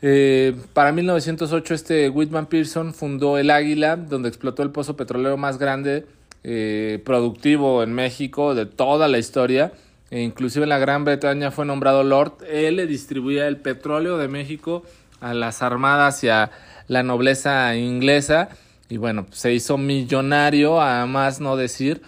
Eh, 0.01 0.55
para 0.73 0.91
1908 0.91 1.73
este 1.73 2.09
Whitman 2.09 2.45
Pearson 2.45 2.93
fundó 2.93 3.37
el 3.37 3.51
Águila, 3.51 3.97
donde 3.97 4.29
explotó 4.29 4.63
el 4.63 4.71
pozo 4.71 4.95
petrolero 4.95 5.37
más 5.37 5.57
grande 5.57 6.05
eh, 6.43 7.01
productivo 7.03 7.83
en 7.83 7.93
México 7.93 8.55
de 8.55 8.65
toda 8.65 9.07
la 9.07 9.17
historia. 9.17 9.73
E 10.11 10.21
inclusive 10.21 10.63
en 10.63 10.69
la 10.69 10.79
Gran 10.79 11.05
Bretaña 11.05 11.51
fue 11.51 11.65
nombrado 11.65 12.03
Lord. 12.03 12.43
Él 12.49 12.77
le 12.77 12.87
distribuía 12.87 13.47
el 13.47 13.57
petróleo 13.57 14.17
de 14.17 14.27
México 14.27 14.83
a 15.19 15.33
las 15.33 15.61
armadas 15.61 16.23
y 16.23 16.29
a 16.29 16.51
la 16.87 17.03
nobleza 17.03 17.75
inglesa. 17.75 18.49
Y 18.89 18.97
bueno, 18.97 19.27
se 19.31 19.53
hizo 19.53 19.77
millonario, 19.77 20.81
a 20.81 21.05
más 21.05 21.39
no 21.41 21.57
decir. 21.57 22.01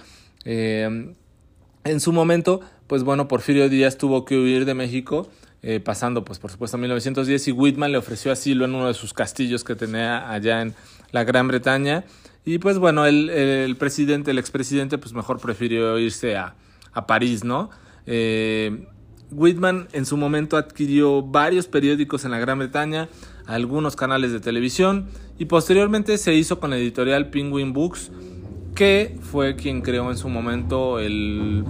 Eh, 0.46 1.14
en 1.84 2.00
su 2.00 2.14
momento, 2.14 2.62
pues 2.88 3.04
bueno, 3.04 3.28
Porfirio 3.28 3.70
Díaz 3.70 3.98
tuvo 3.98 4.26
que 4.26 4.38
huir 4.38 4.66
de 4.66 4.74
México, 4.74 5.30
eh, 5.64 5.80
pasando 5.80 6.26
pues 6.26 6.40
por 6.40 6.50
supuesto 6.50 6.78
a 6.78 6.80
1910 6.80 7.50
y 7.50 7.52
Whitman 7.52 7.92
le 7.92 7.98
ofreció 7.98 8.32
asilo 8.32 8.66
en 8.66 8.74
uno 8.74 8.88
de 8.88 8.94
sus 8.94 9.14
castillos 9.14 9.64
que 9.64 9.76
tenía 9.76 10.32
allá 10.32 10.62
en 10.62 10.74
la 11.12 11.24
Gran 11.24 11.48
Bretaña. 11.48 12.04
Y 12.44 12.58
pues 12.58 12.80
bueno, 12.80 13.06
el, 13.06 13.76
presidente, 13.78 14.32
el 14.32 14.40
expresidente, 14.40 14.98
pues 14.98 15.14
mejor 15.14 15.40
prefirió 15.40 16.00
irse 16.00 16.36
a, 16.36 16.56
a 16.92 17.06
París, 17.06 17.44
¿no? 17.44 17.70
Eh, 18.08 18.88
Whitman 19.32 19.88
en 19.94 20.06
su 20.06 20.18
momento 20.18 20.58
adquirió 20.58 21.22
varios 21.22 21.68
periódicos 21.68 22.26
en 22.26 22.32
la 22.32 22.40
Gran 22.40 22.60
Bretaña, 22.60 23.10
algunos 23.46 23.96
canales 23.96 24.32
de 24.32 24.40
televisión 24.40 25.08
y 25.40 25.46
posteriormente 25.46 26.18
se 26.18 26.34
hizo 26.34 26.60
con 26.60 26.72
la 26.72 26.78
editorial 26.78 27.30
Penguin 27.30 27.74
Books, 27.74 28.12
que 28.76 29.18
fue 29.22 29.56
quien 29.56 29.82
creó 29.82 30.10
en 30.12 30.18
su 30.18 30.30
momento 30.30 31.00
el, 31.00 31.64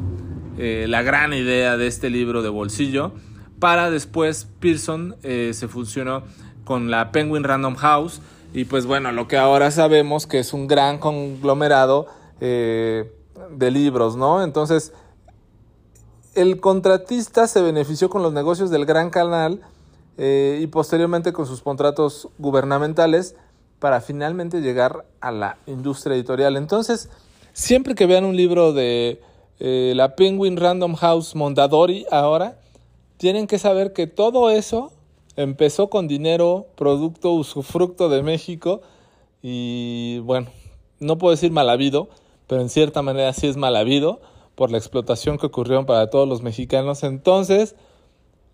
eh, 0.58 0.86
la 0.88 1.02
gran 1.02 1.34
idea 1.34 1.78
de 1.78 1.88
este 1.88 2.10
libro 2.10 2.42
de 2.42 2.50
bolsillo. 2.50 3.14
Para 3.62 3.92
después 3.92 4.48
Pearson 4.60 5.18
eh, 5.22 5.52
se 5.54 5.68
funcionó 5.68 6.24
con 6.64 6.90
la 6.90 7.12
Penguin 7.12 7.44
Random 7.44 7.76
House, 7.76 8.20
y 8.56 8.66
pues 8.66 8.88
bueno, 8.88 9.12
lo 9.12 9.28
que 9.28 9.38
ahora 9.38 9.70
sabemos 9.70 10.26
que 10.26 10.40
es 10.40 10.52
un 10.52 10.66
gran 10.66 10.98
conglomerado 10.98 12.08
eh, 12.40 13.14
de 13.52 13.70
libros, 13.70 14.16
¿no? 14.16 14.44
Entonces, 14.44 14.94
el 16.34 16.60
contratista 16.60 17.46
se 17.46 17.62
benefició 17.62 18.10
con 18.10 18.24
los 18.24 18.34
negocios 18.34 18.72
del 18.72 18.88
gran 18.88 19.12
canal 19.12 19.62
eh, 20.18 20.60
y 20.60 20.66
posteriormente 20.66 21.32
con 21.32 21.46
sus 21.46 21.62
contratos 21.62 22.30
gubernamentales 22.40 23.36
para 23.78 24.02
finalmente 24.02 24.62
llegar 24.62 25.06
a 25.20 25.32
la 25.32 25.58
industria 25.68 26.16
editorial. 26.16 26.58
Entonces, 26.58 27.12
siempre 27.54 27.94
que 27.94 28.08
vean 28.08 28.26
un 28.26 28.36
libro 28.36 28.74
de 28.74 29.22
la 29.60 30.16
Penguin 30.16 30.58
Random 30.58 30.96
House 30.96 31.36
Mondadori 31.36 32.08
ahora, 32.10 32.58
tienen 33.22 33.46
que 33.46 33.60
saber 33.60 33.94
que 33.94 34.08
todo 34.08 34.50
eso 34.50 34.92
empezó 35.36 35.92
con 35.92 36.08
dinero, 36.08 36.66
producto 36.74 37.34
usufructo 37.34 38.10
de 38.10 38.24
México 38.24 38.82
y 39.44 40.18
bueno, 40.24 40.48
no 41.00 41.20
puedo 41.20 41.30
decir 41.30 41.52
mal 41.52 41.70
habido, 41.70 42.10
pero 42.48 42.62
en 42.62 42.70
cierta 42.70 43.04
manera 43.04 43.32
sí 43.34 43.46
es 43.46 43.58
mal 43.58 43.76
habido 43.76 44.22
por 44.56 44.72
la 44.72 44.80
explotación 44.80 45.38
que 45.38 45.46
ocurrió 45.46 45.86
para 45.86 46.10
todos 46.10 46.28
los 46.28 46.42
mexicanos. 46.42 47.04
Entonces, 47.04 47.76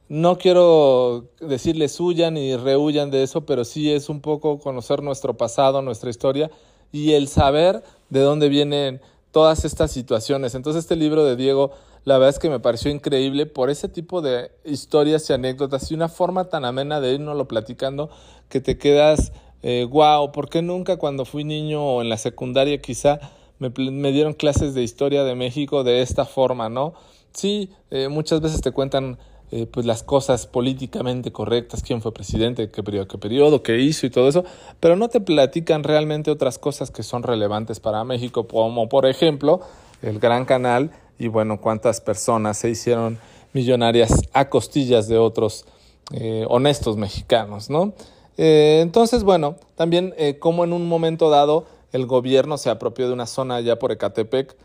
no 0.10 0.38
quiero 0.38 1.30
decirles 1.40 1.98
huyan 2.02 2.34
ni 2.34 2.58
rehuyan 2.58 3.10
de 3.10 3.24
eso, 3.24 3.46
pero 3.46 3.64
sí 3.64 3.90
es 3.90 4.10
un 4.10 4.20
poco 4.20 4.60
conocer 4.60 5.02
nuestro 5.02 5.38
pasado, 5.38 5.82
nuestra 5.82 6.10
historia 6.10 6.52
y 6.92 7.14
el 7.14 7.30
saber 7.30 7.84
de 8.10 8.20
dónde 8.20 8.50
vienen 8.50 9.00
todas 9.32 9.64
estas 9.64 9.92
situaciones. 9.92 10.56
Entonces 10.56 10.84
este 10.84 10.98
libro 10.98 11.24
de 11.24 11.38
Diego 11.38 11.72
la 12.08 12.18
verdad 12.18 12.30
es 12.30 12.40
que 12.40 12.50
me 12.50 12.62
pareció 12.62 12.90
increíble 12.90 13.48
por 13.48 13.70
ese 13.70 13.90
tipo 13.90 14.22
de 14.22 14.50
historias 14.64 15.30
y 15.30 15.34
anécdotas 15.34 15.92
y 15.92 15.94
una 15.94 16.08
forma 16.08 16.46
tan 16.46 16.64
amena 16.64 17.02
de 17.02 17.16
irnoslo 17.16 17.50
platicando 17.50 18.10
que 18.48 18.62
te 18.62 18.78
quedas, 18.78 19.34
eh, 19.62 19.86
wow, 19.90 20.32
¿por 20.32 20.48
qué 20.48 20.62
nunca 20.62 20.96
cuando 20.96 21.26
fui 21.26 21.44
niño 21.44 21.84
o 21.84 22.02
en 22.02 22.08
la 22.08 22.16
secundaria 22.16 22.82
quizá 22.82 23.20
me, 23.60 23.72
dieron 24.14 24.36
clases 24.36 24.74
de 24.74 24.84
historia 24.84 25.26
de 25.26 25.36
México 25.36 25.84
de 25.84 26.02
esta 26.02 26.24
forma, 26.24 26.70
¿no? 26.70 26.94
Sí, 27.34 27.72
eh, 27.92 28.08
muchas 28.08 28.40
veces 28.40 28.62
te 28.62 28.72
cuentan 28.72 29.18
eh, 29.52 29.68
pues 29.70 29.86
las 29.86 30.02
cosas 30.02 30.48
políticamente 30.48 31.34
correctas, 31.34 31.84
quién 31.84 32.02
fue 32.02 32.14
presidente, 32.14 32.70
qué 32.70 32.84
periodo, 32.84 33.10
qué 33.10 33.18
periodo, 33.18 33.64
qué 33.64 33.82
hizo 33.82 34.06
y 34.06 34.10
todo 34.12 34.30
eso, 34.30 34.46
pero 34.80 34.96
no 34.96 35.10
te 35.10 35.20
platican 35.20 35.84
realmente 35.84 36.32
otras 36.32 36.58
cosas 36.58 36.90
que 36.90 37.04
son 37.04 37.24
relevantes 37.24 37.82
para 37.82 38.06
México, 38.06 38.48
como 38.48 38.88
por 38.88 39.06
ejemplo 39.06 39.60
el 40.02 40.20
Gran 40.20 40.46
Canal 40.46 40.92
y 41.20 41.28
bueno, 41.28 41.60
cuántas 41.60 42.02
personas 42.02 42.58
se 42.58 42.70
hicieron 42.70 43.20
millonarias 43.54 44.22
a 44.34 44.50
costillas 44.50 45.08
de 45.08 45.18
otros 45.18 45.66
eh, 46.12 46.46
honestos 46.50 46.98
mexicanos, 46.98 47.70
¿no? 47.70 47.94
Eh, 48.38 48.80
entonces, 48.82 49.24
bueno, 49.24 49.56
también 49.76 50.14
eh, 50.18 50.38
como 50.38 50.64
en 50.64 50.74
un 50.74 50.88
momento 50.88 51.30
dado 51.30 51.66
el 51.92 52.06
gobierno 52.06 52.58
se 52.58 52.70
apropió 52.70 53.08
de 53.08 53.14
una 53.14 53.26
zona 53.26 53.56
allá 53.56 53.80
por 53.80 53.92
Ecatepec 53.92 54.56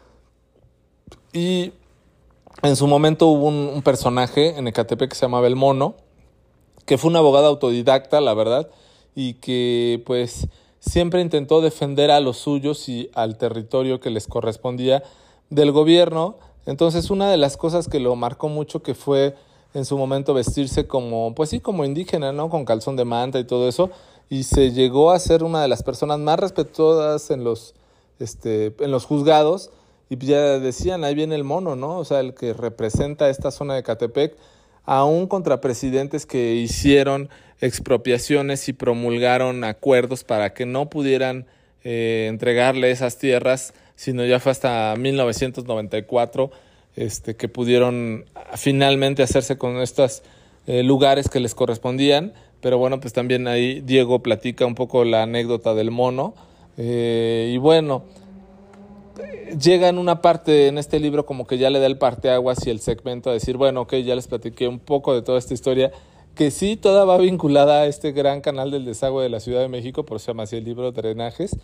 y 1.32 1.72
en 2.62 2.76
su 2.76 2.86
momento 2.86 3.28
hubo 3.28 3.46
un, 3.48 3.70
un 3.74 3.82
personaje 3.82 4.58
en 4.58 4.68
Ecatepec 4.68 5.10
que 5.10 5.16
se 5.16 5.22
llamaba 5.22 5.46
El 5.46 5.56
Mono, 5.56 5.94
que 6.84 6.98
fue 6.98 7.10
un 7.10 7.16
abogado 7.16 7.46
autodidacta, 7.46 8.20
la 8.20 8.34
verdad, 8.34 8.68
y 9.14 9.34
que 9.34 10.02
pues 10.04 10.48
siempre 10.80 11.20
intentó 11.20 11.60
defender 11.60 12.10
a 12.10 12.20
los 12.20 12.38
suyos 12.38 12.88
y 12.88 13.10
al 13.14 13.38
territorio 13.38 14.00
que 14.00 14.10
les 14.10 14.26
correspondía 14.26 15.02
del 15.54 15.72
gobierno. 15.72 16.36
Entonces 16.66 17.10
una 17.10 17.30
de 17.30 17.36
las 17.36 17.56
cosas 17.56 17.88
que 17.88 18.00
lo 18.00 18.14
marcó 18.16 18.48
mucho 18.48 18.82
que 18.82 18.94
fue 18.94 19.34
en 19.74 19.84
su 19.84 19.96
momento 19.96 20.34
vestirse 20.34 20.86
como, 20.86 21.34
pues 21.34 21.50
sí, 21.50 21.60
como 21.60 21.84
indígena, 21.84 22.32
¿no? 22.32 22.50
Con 22.50 22.64
calzón 22.64 22.96
de 22.96 23.04
manta 23.04 23.38
y 23.38 23.44
todo 23.44 23.68
eso. 23.68 23.90
Y 24.28 24.44
se 24.44 24.72
llegó 24.72 25.10
a 25.10 25.18
ser 25.18 25.42
una 25.42 25.62
de 25.62 25.68
las 25.68 25.82
personas 25.82 26.18
más 26.18 26.38
respetuosas 26.38 27.30
en 27.30 27.44
los 27.44 27.74
este, 28.22 28.74
en 28.78 28.90
los 28.90 29.04
juzgados 29.04 29.70
y 30.08 30.16
ya 30.16 30.58
decían, 30.58 31.04
ahí 31.04 31.14
viene 31.14 31.34
el 31.34 31.44
mono, 31.44 31.74
¿no? 31.74 31.98
O 31.98 32.04
sea, 32.04 32.20
el 32.20 32.34
que 32.34 32.52
representa 32.52 33.28
esta 33.28 33.50
zona 33.50 33.74
de 33.74 33.82
Catepec, 33.82 34.36
aún 34.84 35.26
contra 35.26 35.60
presidentes 35.60 36.26
que 36.26 36.54
hicieron 36.54 37.30
expropiaciones 37.60 38.68
y 38.68 38.72
promulgaron 38.72 39.64
acuerdos 39.64 40.24
para 40.24 40.52
que 40.54 40.66
no 40.66 40.90
pudieran 40.90 41.46
eh, 41.82 42.26
entregarle 42.28 42.90
esas 42.90 43.18
tierras, 43.18 43.74
sino 44.02 44.24
ya 44.24 44.40
fue 44.40 44.50
hasta 44.50 44.96
1994 44.98 46.50
este, 46.96 47.36
que 47.36 47.48
pudieron 47.48 48.24
finalmente 48.56 49.22
hacerse 49.22 49.58
con 49.58 49.76
estos 49.76 50.24
eh, 50.66 50.82
lugares 50.82 51.28
que 51.28 51.38
les 51.38 51.54
correspondían. 51.54 52.32
Pero 52.60 52.78
bueno, 52.78 52.98
pues 52.98 53.12
también 53.12 53.46
ahí 53.46 53.80
Diego 53.80 54.20
platica 54.20 54.66
un 54.66 54.74
poco 54.74 55.04
la 55.04 55.22
anécdota 55.22 55.72
del 55.74 55.92
mono. 55.92 56.34
Eh, 56.78 57.52
y 57.54 57.58
bueno, 57.58 58.02
llega 59.56 59.88
en 59.88 59.98
una 59.98 60.20
parte 60.20 60.66
en 60.66 60.78
este 60.78 60.98
libro 60.98 61.24
como 61.24 61.46
que 61.46 61.56
ya 61.56 61.70
le 61.70 61.78
da 61.78 61.86
el 61.86 61.96
parteaguas 61.96 62.66
y 62.66 62.70
el 62.70 62.80
segmento 62.80 63.30
a 63.30 63.34
decir, 63.34 63.56
bueno, 63.56 63.82
ok, 63.82 63.94
ya 63.98 64.16
les 64.16 64.26
platiqué 64.26 64.66
un 64.66 64.80
poco 64.80 65.14
de 65.14 65.22
toda 65.22 65.38
esta 65.38 65.54
historia, 65.54 65.92
que 66.34 66.50
sí, 66.50 66.76
toda 66.76 67.04
va 67.04 67.18
vinculada 67.18 67.82
a 67.82 67.86
este 67.86 68.10
gran 68.10 68.40
canal 68.40 68.72
del 68.72 68.84
desagüe 68.84 69.22
de 69.22 69.28
la 69.28 69.38
Ciudad 69.38 69.60
de 69.60 69.68
México, 69.68 70.04
por 70.04 70.16
eso 70.16 70.24
se 70.24 70.30
llama 70.32 70.42
así 70.42 70.56
el 70.56 70.64
libro 70.64 70.90
Drenajes. 70.90 71.56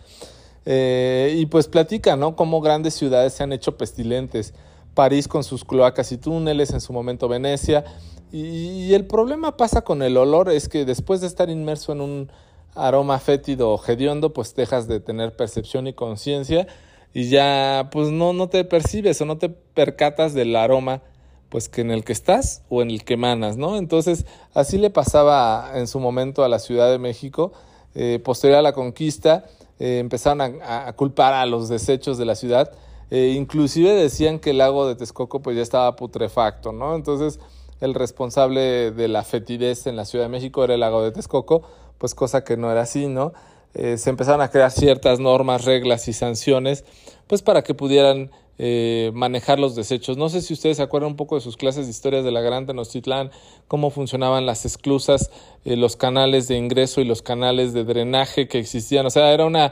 Eh, 0.65 1.35
y 1.37 1.45
pues 1.45 1.67
platica, 1.67 2.15
¿no? 2.15 2.35
Cómo 2.35 2.61
grandes 2.61 2.93
ciudades 2.93 3.33
se 3.33 3.43
han 3.43 3.53
hecho 3.53 3.77
pestilentes. 3.77 4.53
París 4.93 5.27
con 5.27 5.43
sus 5.43 5.63
cloacas 5.63 6.11
y 6.11 6.17
túneles, 6.17 6.71
en 6.71 6.81
su 6.81 6.93
momento 6.93 7.27
Venecia. 7.27 7.85
Y, 8.31 8.93
el 8.93 9.05
problema 9.05 9.57
pasa 9.57 9.81
con 9.81 10.03
el 10.03 10.17
olor, 10.17 10.51
es 10.51 10.69
que 10.69 10.85
después 10.85 11.21
de 11.21 11.27
estar 11.27 11.49
inmerso 11.49 11.91
en 11.93 12.01
un 12.01 12.31
aroma 12.75 13.17
fétido 13.19 13.71
o 13.71 13.83
hediondo, 13.83 14.33
pues 14.33 14.55
dejas 14.55 14.87
de 14.87 14.99
tener 14.99 15.35
percepción 15.35 15.87
y 15.87 15.93
conciencia 15.93 16.67
y 17.13 17.29
ya 17.29 17.89
pues 17.91 18.09
no, 18.09 18.33
no 18.33 18.49
te 18.49 18.63
percibes 18.63 19.19
o 19.21 19.25
no 19.25 19.39
te 19.39 19.49
percatas 19.49 20.35
del 20.35 20.55
aroma 20.55 21.01
pues 21.49 21.67
que 21.67 21.81
en 21.81 21.89
el 21.89 22.03
que 22.03 22.13
estás 22.13 22.61
o 22.69 22.83
en 22.83 22.91
el 22.91 23.03
que 23.03 23.15
emanas, 23.15 23.57
¿no? 23.57 23.77
Entonces 23.77 24.25
así 24.53 24.77
le 24.77 24.91
pasaba 24.91 25.71
en 25.73 25.87
su 25.87 25.99
momento 25.99 26.43
a 26.43 26.49
la 26.49 26.59
Ciudad 26.59 26.91
de 26.91 26.99
México, 26.99 27.53
eh, 27.95 28.19
posterior 28.23 28.59
a 28.59 28.61
la 28.61 28.73
conquista, 28.73 29.45
eh, 29.79 29.99
empezaron 29.99 30.61
a, 30.61 30.93
culpar 30.93 31.33
a 31.33 31.45
los 31.45 31.69
desechos 31.69 32.17
de 32.17 32.25
la 32.25 32.35
ciudad, 32.35 32.71
eh, 33.11 33.33
inclusive 33.35 33.91
decían 33.93 34.39
que 34.39 34.51
el 34.51 34.59
lago 34.59 34.87
de 34.87 34.95
Texcoco 34.95 35.41
pues 35.41 35.55
ya 35.55 35.63
estaba 35.63 35.95
putrefacto, 35.95 36.71
¿no? 36.71 36.95
Entonces 36.95 37.39
el 37.81 37.93
responsable 37.93 38.91
de 38.91 39.07
la 39.07 39.23
fetidez 39.23 39.87
en 39.87 39.95
la 39.95 40.05
Ciudad 40.05 40.25
de 40.25 40.29
México 40.29 40.63
era 40.63 40.73
el 40.73 40.81
lago 40.81 41.01
de 41.01 41.11
Texcoco, 41.11 41.63
pues 41.97 42.13
cosa 42.13 42.43
que 42.43 42.57
no 42.57 42.71
era 42.71 42.81
así, 42.81 43.07
¿no? 43.07 43.33
Eh, 43.73 43.97
se 43.97 44.09
empezaron 44.09 44.41
a 44.41 44.49
crear 44.49 44.71
ciertas 44.71 45.19
normas, 45.19 45.65
reglas 45.65 46.07
y 46.07 46.13
sanciones, 46.13 46.83
pues 47.27 47.41
para 47.41 47.61
que 47.61 47.73
pudieran 47.73 48.31
eh, 48.61 49.11
manejar 49.13 49.57
los 49.57 49.73
desechos. 49.73 50.17
No 50.17 50.27
sé 50.27 50.41
si 50.41 50.53
ustedes 50.53 50.77
se 50.77 50.83
acuerdan 50.83 51.11
un 51.11 51.15
poco 51.15 51.35
de 51.35 51.41
sus 51.41 51.55
clases 51.55 51.85
de 51.85 51.91
historias 51.91 52.25
de 52.25 52.31
la 52.31 52.41
Gran 52.41 52.65
Tenochtitlán, 52.65 53.31
cómo 53.69 53.89
funcionaban 53.89 54.45
las 54.45 54.65
esclusas, 54.65 55.31
eh, 55.63 55.77
los 55.77 55.95
canales 55.95 56.49
de 56.49 56.57
ingreso 56.57 56.99
y 56.99 57.05
los 57.05 57.21
canales 57.21 57.71
de 57.73 57.85
drenaje 57.85 58.49
que 58.49 58.59
existían. 58.59 59.05
O 59.05 59.09
sea, 59.09 59.31
era 59.33 59.45
una 59.45 59.71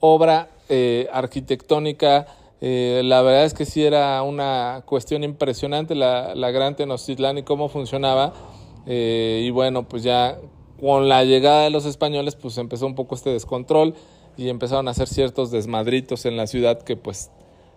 obra 0.00 0.48
arquitectónica. 1.12 2.26
la 2.60 3.20
verdad 3.20 3.44
es 3.44 3.52
que 3.52 3.66
sí 3.66 3.84
era 3.84 4.22
una 4.22 4.82
cuestión 4.86 5.22
impresionante 5.22 5.94
la, 5.94 6.34
la 6.34 6.50
Gran 6.50 6.74
Tenochtitlán 6.74 7.36
y 7.36 7.42
cómo 7.42 7.68
funcionaba. 7.68 8.32
y 8.86 9.50
bueno, 9.50 9.86
pues 9.86 10.02
ya 10.02 10.38
con 10.80 11.08
la 11.08 11.22
llegada 11.24 11.64
de 11.64 11.70
los 11.70 11.84
españoles, 11.84 12.34
pues 12.34 12.56
empezó 12.56 12.86
un 12.86 12.94
poco 12.94 13.14
este 13.14 13.30
descontrol 13.30 13.94
y 14.36 14.48
empezaron 14.48 14.88
a 14.88 14.92
hacer 14.92 15.08
ciertos 15.08 15.50
desmadritos 15.50 16.24
en 16.24 16.36
la 16.36 16.46
ciudad 16.46 16.82
que 16.82 16.96
pues 16.96 17.30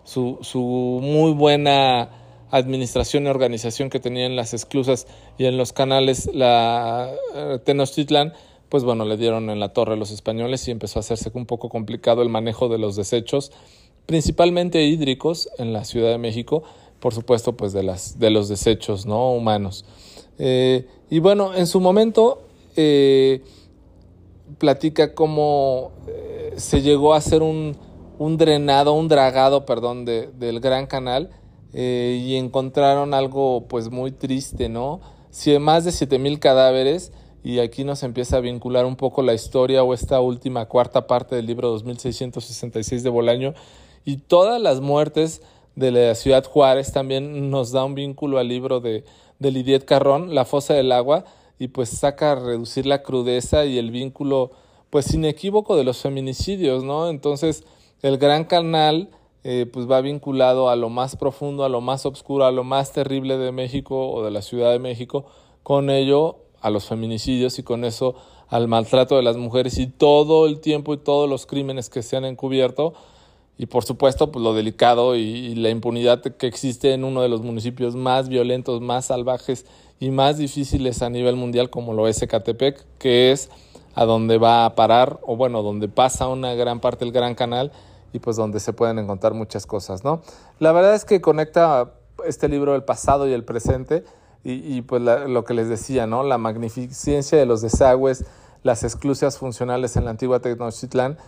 su, 0.06 0.38
su 0.40 0.60
muy 1.02 1.32
buena 1.32 2.08
administración 2.50 3.26
y 3.26 3.28
organización 3.28 3.90
que 3.90 3.98
tenían 3.98 4.36
las 4.36 4.54
esclusas 4.54 5.06
y 5.36 5.46
en 5.46 5.56
los 5.56 5.72
canales 5.72 6.30
la 6.32 7.12
eh, 7.34 7.58
Tenochtitlan, 7.64 8.32
pues 8.68 8.84
bueno, 8.84 9.04
le 9.04 9.16
dieron 9.16 9.50
en 9.50 9.58
la 9.58 9.70
torre 9.72 9.96
los 9.96 10.12
españoles 10.12 10.66
y 10.68 10.70
empezó 10.70 10.98
a 10.98 11.00
hacerse 11.00 11.30
un 11.34 11.44
poco 11.44 11.68
complicado 11.68 12.22
el 12.22 12.28
manejo 12.28 12.68
de 12.68 12.78
los 12.78 12.94
desechos, 12.94 13.50
principalmente 14.06 14.84
hídricos 14.84 15.48
en 15.58 15.72
la 15.72 15.84
Ciudad 15.84 16.10
de 16.10 16.18
México, 16.18 16.62
por 17.00 17.12
supuesto, 17.12 17.56
pues 17.56 17.72
de, 17.72 17.82
las, 17.82 18.20
de 18.20 18.30
los 18.30 18.48
desechos 18.48 19.06
no 19.06 19.32
humanos. 19.32 19.84
Eh, 20.38 20.86
y 21.10 21.18
bueno, 21.18 21.52
en 21.54 21.66
su 21.66 21.80
momento 21.80 22.42
eh, 22.76 23.42
platica 24.58 25.14
cómo 25.14 25.90
se 26.56 26.80
llegó 26.80 27.12
a 27.12 27.18
hacer 27.18 27.42
un, 27.42 27.76
drenado, 28.36 28.92
un 28.92 29.08
dragado, 29.08 29.66
perdón, 29.66 30.04
del 30.04 30.60
Gran 30.60 30.86
Canal 30.86 31.30
eh, 31.72 32.22
y 32.24 32.36
encontraron 32.36 33.14
algo 33.14 33.66
pues 33.68 33.90
muy 33.90 34.12
triste, 34.12 34.68
¿no? 34.68 35.00
más 35.60 35.84
de 35.84 35.92
7000 35.92 36.38
cadáveres 36.38 37.12
y 37.44 37.58
aquí 37.58 37.84
nos 37.84 38.02
empieza 38.02 38.38
a 38.38 38.40
vincular 38.40 38.86
un 38.86 38.96
poco 38.96 39.22
la 39.22 39.34
historia 39.34 39.82
o 39.82 39.92
esta 39.92 40.20
última 40.20 40.64
cuarta 40.66 41.06
parte 41.06 41.36
del 41.36 41.46
libro 41.46 41.68
2666 41.68 43.02
de 43.02 43.10
Bolaño 43.10 43.54
y 44.04 44.16
todas 44.16 44.60
las 44.60 44.80
muertes 44.80 45.42
de 45.74 45.90
la 45.90 46.14
ciudad 46.14 46.44
Juárez 46.44 46.92
también 46.92 47.50
nos 47.50 47.70
da 47.70 47.84
un 47.84 47.94
vínculo 47.94 48.38
al 48.38 48.48
libro 48.48 48.80
de, 48.80 49.04
de 49.38 49.50
Lidiet 49.50 49.84
Carrón, 49.84 50.34
La 50.34 50.44
fosa 50.44 50.74
del 50.74 50.90
agua, 50.90 51.24
y 51.58 51.68
pues 51.68 51.90
saca 51.90 52.32
a 52.32 52.34
reducir 52.34 52.86
la 52.86 53.02
crudeza 53.02 53.64
y 53.64 53.78
el 53.78 53.90
vínculo 53.90 54.50
pues 54.90 55.12
inequívoco 55.12 55.76
de 55.76 55.84
los 55.84 55.98
feminicidios, 55.98 56.84
¿no? 56.84 57.10
Entonces 57.10 57.64
el 58.02 58.18
gran 58.18 58.44
canal 58.44 59.10
eh, 59.44 59.64
pues 59.72 59.88
va 59.88 60.00
vinculado 60.00 60.70
a 60.70 60.76
lo 60.76 60.88
más 60.88 61.14
profundo, 61.14 61.64
a 61.64 61.68
lo 61.68 61.80
más 61.80 62.04
oscuro, 62.04 62.46
a 62.46 62.50
lo 62.50 62.64
más 62.64 62.92
terrible 62.92 63.38
de 63.38 63.52
México 63.52 64.10
o 64.10 64.24
de 64.24 64.32
la 64.32 64.42
Ciudad 64.42 64.72
de 64.72 64.80
México, 64.80 65.26
con 65.62 65.88
ello 65.88 66.38
a 66.60 66.70
los 66.70 66.86
feminicidios 66.86 67.58
y 67.60 67.62
con 67.62 67.84
eso 67.84 68.16
al 68.48 68.66
maltrato 68.68 69.16
de 69.16 69.22
las 69.22 69.36
mujeres 69.36 69.78
y 69.78 69.86
todo 69.86 70.46
el 70.46 70.58
tiempo 70.60 70.94
y 70.94 70.98
todos 70.98 71.28
los 71.30 71.46
crímenes 71.46 71.90
que 71.90 72.02
se 72.02 72.16
han 72.16 72.24
encubierto. 72.24 72.94
Y 73.58 73.66
por 73.66 73.84
supuesto 73.84 74.32
pues 74.32 74.42
lo 74.42 74.52
delicado 74.52 75.16
y, 75.16 75.54
la 75.54 75.70
impunidad 75.70 76.22
que 76.22 76.46
existe 76.46 76.92
en 76.92 77.04
uno 77.04 77.22
de 77.22 77.28
los 77.28 77.42
municipios 77.42 77.94
más 77.94 78.28
violentos, 78.28 78.80
más 78.80 79.06
salvajes 79.06 79.64
y 80.00 80.10
más 80.10 80.38
difíciles 80.38 81.02
a 81.02 81.08
nivel 81.08 81.36
mundial 81.36 81.70
como 81.70 81.94
lo 81.94 82.08
es 82.08 82.20
Ecatepec, 82.20 82.84
que 82.98 83.32
es 83.32 83.48
a 83.96 84.04
donde 84.04 84.38
va 84.38 84.66
a 84.66 84.74
parar 84.76 85.18
o 85.22 85.36
bueno, 85.36 85.62
donde 85.62 85.88
pasa 85.88 86.28
una 86.28 86.54
gran 86.54 86.78
parte 86.80 87.04
del 87.04 87.12
Gran 87.12 87.34
Canal 87.34 87.72
y 88.12 88.18
pues 88.18 88.36
donde 88.36 88.60
se 88.60 88.72
pueden 88.72 88.98
encontrar 88.98 89.34
muchas 89.34 89.66
cosas, 89.66 90.04
¿no? 90.04 90.20
La 90.58 90.70
verdad 90.72 90.94
es 90.94 91.04
que 91.04 91.20
conecta 91.20 91.90
este 92.24 92.48
libro 92.48 92.74
el 92.76 92.84
pasado 92.84 93.26
y 93.26 93.32
el 93.32 93.42
presente 93.42 94.04
y, 94.48 94.82
pues 94.82 95.02
lo 95.02 95.44
que 95.44 95.54
les 95.54 95.68
decía, 95.68 96.06
¿no? 96.06 96.22
La 96.22 96.38
magnificencia 96.38 97.36
de 97.36 97.46
los 97.46 97.62
desagües, 97.62 98.24
las 98.62 98.84
esclusas 98.84 99.38
funcionales 99.38 99.96
en 99.96 100.04
la 100.04 100.10
antigua 100.10 100.38
Tenochtitlán 100.38 101.18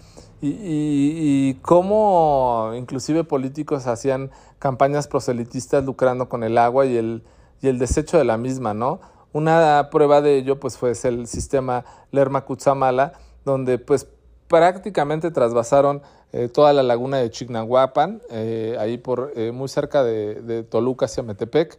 y, 0.41 0.51
y, 0.51 1.55
cómo 1.63 2.71
inclusive 2.77 3.25
políticos 3.25 3.89
hacían 3.89 4.31
campañas 4.61 5.09
proselitistas 5.09 5.85
lucrando 5.85 6.29
con 6.29 6.45
el 6.45 6.59
agua 6.59 6.87
y 6.87 6.97
el, 6.97 7.25
y 7.61 7.67
el 7.67 7.81
desecho 7.81 8.19
de 8.19 8.25
la 8.25 8.37
misma, 8.37 8.73
¿no? 8.73 9.01
Una 9.33 9.89
prueba 9.91 10.21
de 10.21 10.39
ello 10.39 10.59
pues 10.59 10.77
fue 10.77 10.93
el 11.05 11.27
sistema 11.27 11.85
Lerma 12.11 12.45
Cutzamala, 12.45 13.13
donde 13.45 13.79
pues 13.79 14.07
prácticamente 14.49 15.31
trasvasaron 15.31 16.03
eh, 16.33 16.49
toda 16.49 16.73
la 16.73 16.83
laguna 16.83 17.19
de 17.19 17.31
Chignahuapan, 17.31 18.21
eh, 18.31 18.77
ahí 18.79 18.99
por 18.99 19.33
eh, 19.37 19.53
muy 19.53 19.69
cerca 19.69 20.03
de, 20.03 20.63
Toluca 20.69 21.07
hacia 21.07 21.23
Metepec. 21.23 21.79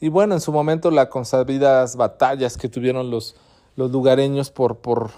y 0.00 0.08
bueno, 0.08 0.34
en 0.34 0.40
su 0.40 0.52
momento 0.52 0.90
las 0.90 1.08
consabidas 1.08 1.96
batallas 1.96 2.56
que 2.56 2.68
tuvieron 2.68 3.10
los, 3.10 3.34
los 3.76 3.90
lugareños 3.90 4.50
por, 4.50 4.76
por, 4.76 5.10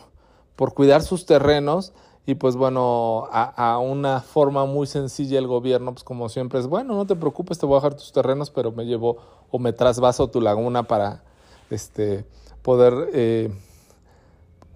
por 0.56 0.74
cuidar 0.74 1.02
sus 1.02 1.26
terrenos, 1.26 1.92
y 2.26 2.34
pues 2.34 2.54
bueno, 2.54 3.28
a, 3.32 3.78
una 3.78 4.20
forma 4.20 4.64
muy 4.66 4.86
sencilla 4.86 5.38
el 5.38 5.46
gobierno, 5.46 5.92
pues 5.92 6.04
como 6.04 6.28
siempre 6.28 6.60
es, 6.60 6.66
bueno, 6.66 6.94
no 6.94 7.06
te 7.06 7.16
preocupes, 7.16 7.58
te 7.58 7.66
voy 7.66 7.74
a 7.74 7.78
dejar 7.78 7.94
tus 7.94 8.12
terrenos, 8.12 8.50
pero 8.50 8.72
me 8.72 8.84
llevo 8.84 9.16
o 9.50 9.58
me 9.58 9.72
trasvaso 9.72 10.28
tu 10.28 10.40
laguna 10.40 10.82
para 10.84 11.22
este, 11.70 12.24
poder 12.62 13.10
eh, 13.14 13.50